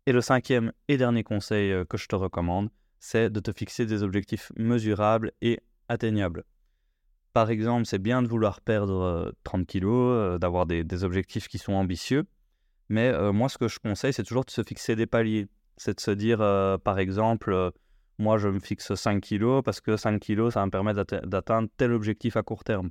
Et 0.05 0.11
le 0.11 0.21
cinquième 0.21 0.71
et 0.87 0.97
dernier 0.97 1.23
conseil 1.23 1.71
euh, 1.71 1.85
que 1.85 1.97
je 1.97 2.07
te 2.07 2.15
recommande, 2.15 2.69
c'est 2.99 3.29
de 3.29 3.39
te 3.39 3.51
fixer 3.51 3.85
des 3.85 4.03
objectifs 4.03 4.51
mesurables 4.57 5.31
et 5.41 5.59
atteignables. 5.87 6.43
Par 7.33 7.49
exemple, 7.49 7.85
c'est 7.85 7.99
bien 7.99 8.21
de 8.21 8.27
vouloir 8.27 8.59
perdre 8.61 9.33
30 9.43 9.61
euh, 9.61 9.65
kilos, 9.65 10.13
euh, 10.15 10.37
d'avoir 10.39 10.65
des, 10.65 11.03
objectifs 11.03 11.47
qui 11.47 11.59
sont 11.59 11.73
ambitieux, 11.73 12.25
mais 12.89 13.13
moi 13.31 13.49
ce 13.49 13.59
que 13.59 13.67
je 13.67 13.77
conseille, 13.77 14.13
c'est 14.13 14.23
toujours 14.23 14.45
de 14.45 14.49
se 14.49 14.63
fixer 14.63 14.95
des 14.95 15.05
paliers. 15.05 15.47
C'est 15.77 15.93
de 15.93 16.01
se 16.01 16.09
dire, 16.09 16.39
par 16.83 16.97
exemple, 16.97 17.71
moi 18.17 18.39
je 18.39 18.47
me 18.47 18.59
fixe 18.59 18.95
5 18.95 19.21
kilos 19.21 19.61
parce 19.63 19.79
que 19.79 19.95
5 19.95 20.19
kilos, 20.19 20.55
ça 20.55 20.65
me 20.65 20.71
permet 20.71 20.95
d'atteindre 20.95 21.69
tel 21.77 21.93
objectif 21.93 22.35
à 22.35 22.41
court 22.41 22.63
terme. 22.63 22.89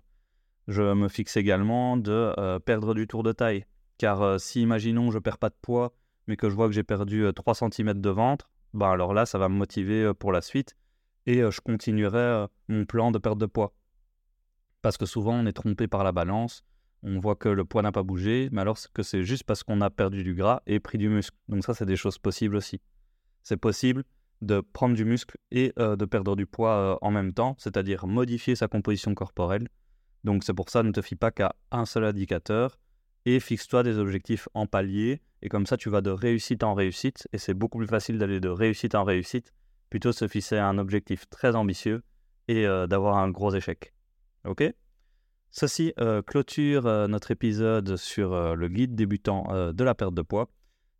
Je 0.68 0.94
me 0.94 1.08
fixe 1.08 1.36
également 1.36 1.96
de 1.96 2.58
perdre 2.60 2.94
du 2.94 3.06
tour 3.08 3.22
de 3.22 3.32
taille, 3.32 3.64
car 3.96 4.38
si, 4.38 4.62
imaginons, 4.62 5.10
je 5.10 5.18
perds 5.18 5.38
pas 5.38 5.48
de 5.48 5.56
poids 5.60 5.92
mais 6.28 6.36
que 6.36 6.50
je 6.50 6.54
vois 6.54 6.66
que 6.68 6.74
j'ai 6.74 6.84
perdu 6.84 7.24
3 7.34 7.54
cm 7.54 7.94
de 7.94 8.10
ventre, 8.10 8.50
ben 8.74 8.90
alors 8.90 9.14
là, 9.14 9.24
ça 9.24 9.38
va 9.38 9.48
me 9.48 9.54
motiver 9.54 10.12
pour 10.18 10.30
la 10.30 10.42
suite 10.42 10.76
et 11.24 11.38
je 11.38 11.60
continuerai 11.60 12.46
mon 12.68 12.84
plan 12.84 13.10
de 13.10 13.18
perte 13.18 13.38
de 13.38 13.46
poids. 13.46 13.74
Parce 14.82 14.98
que 14.98 15.06
souvent, 15.06 15.34
on 15.34 15.46
est 15.46 15.54
trompé 15.54 15.88
par 15.88 16.04
la 16.04 16.12
balance, 16.12 16.64
on 17.02 17.18
voit 17.18 17.34
que 17.34 17.48
le 17.48 17.64
poids 17.64 17.80
n'a 17.80 17.92
pas 17.92 18.02
bougé, 18.02 18.50
mais 18.52 18.60
alors 18.60 18.78
que 18.92 19.02
c'est 19.02 19.24
juste 19.24 19.44
parce 19.44 19.62
qu'on 19.62 19.80
a 19.80 19.88
perdu 19.88 20.22
du 20.22 20.34
gras 20.34 20.60
et 20.66 20.80
pris 20.80 20.98
du 20.98 21.08
muscle. 21.08 21.36
Donc 21.48 21.64
ça, 21.64 21.72
c'est 21.72 21.86
des 21.86 21.96
choses 21.96 22.18
possibles 22.18 22.56
aussi. 22.56 22.80
C'est 23.42 23.56
possible 23.56 24.04
de 24.42 24.60
prendre 24.60 24.94
du 24.94 25.06
muscle 25.06 25.38
et 25.50 25.72
de 25.78 26.04
perdre 26.04 26.36
du 26.36 26.44
poids 26.44 26.98
en 27.00 27.10
même 27.10 27.32
temps, 27.32 27.56
c'est-à-dire 27.58 28.06
modifier 28.06 28.54
sa 28.54 28.68
composition 28.68 29.14
corporelle. 29.14 29.66
Donc 30.24 30.44
c'est 30.44 30.54
pour 30.54 30.70
ça, 30.70 30.82
ne 30.82 30.92
te 30.92 31.02
fie 31.02 31.16
pas 31.16 31.30
qu'à 31.30 31.54
un 31.70 31.86
seul 31.86 32.04
indicateur, 32.04 32.78
et 33.24 33.40
fixe-toi 33.40 33.82
des 33.82 33.98
objectifs 33.98 34.48
en 34.54 34.66
palier. 34.66 35.20
Et 35.42 35.48
comme 35.48 35.66
ça, 35.66 35.76
tu 35.76 35.90
vas 35.90 36.00
de 36.00 36.10
réussite 36.10 36.62
en 36.62 36.74
réussite. 36.74 37.28
Et 37.32 37.38
c'est 37.38 37.54
beaucoup 37.54 37.78
plus 37.78 37.86
facile 37.86 38.18
d'aller 38.18 38.40
de 38.40 38.48
réussite 38.48 38.94
en 38.94 39.04
réussite 39.04 39.52
plutôt 39.90 40.12
se 40.12 40.28
fixer 40.28 40.58
un 40.58 40.78
objectif 40.78 41.28
très 41.30 41.56
ambitieux 41.56 42.02
et 42.46 42.66
euh, 42.66 42.86
d'avoir 42.86 43.16
un 43.18 43.30
gros 43.30 43.54
échec. 43.54 43.94
Ok? 44.44 44.64
Ceci 45.50 45.92
euh, 45.98 46.22
clôture 46.22 46.86
euh, 46.86 47.06
notre 47.06 47.30
épisode 47.30 47.96
sur 47.96 48.54
le 48.54 48.68
guide 48.68 48.94
débutant 48.94 49.72
de 49.72 49.84
la 49.84 49.94
perte 49.94 50.14
de 50.14 50.22
poids. 50.22 50.48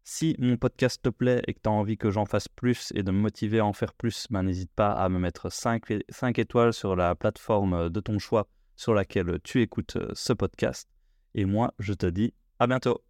Si 0.04 0.35
mon 0.38 0.57
podcast 0.57 1.02
te 1.02 1.11
plaît 1.11 1.42
et 1.46 1.52
que 1.52 1.61
tu 1.62 1.68
as 1.68 1.72
envie 1.72 1.98
que 1.98 2.11
j'en 2.11 2.24
fasse 2.24 2.48
plus 2.48 2.92
et 2.94 3.02
de 3.02 3.11
me 3.11 3.18
motiver 3.18 3.59
à 3.59 3.66
en 3.66 3.74
faire 3.74 3.92
plus, 3.92 4.26
ben, 4.31 4.42
n'hésite 4.42 4.72
pas 4.74 4.92
à 4.92 5.11
me 5.11 5.18
mettre 5.18 5.52
5, 5.52 5.83
5 6.09 6.38
étoiles 6.38 6.72
sur 6.72 6.96
la 6.96 7.14
plateforme 7.14 7.90
de 7.90 8.00
ton 8.00 8.18
choix 8.18 8.48
sur 8.79 8.95
laquelle 8.95 9.41
tu 9.43 9.61
écoutes 9.61 9.99
ce 10.14 10.33
podcast. 10.33 10.88
Et 11.35 11.45
moi, 11.45 11.75
je 11.81 11.93
te 11.93 12.07
dis 12.07 12.33
à 12.61 12.67
bientôt. 12.69 13.03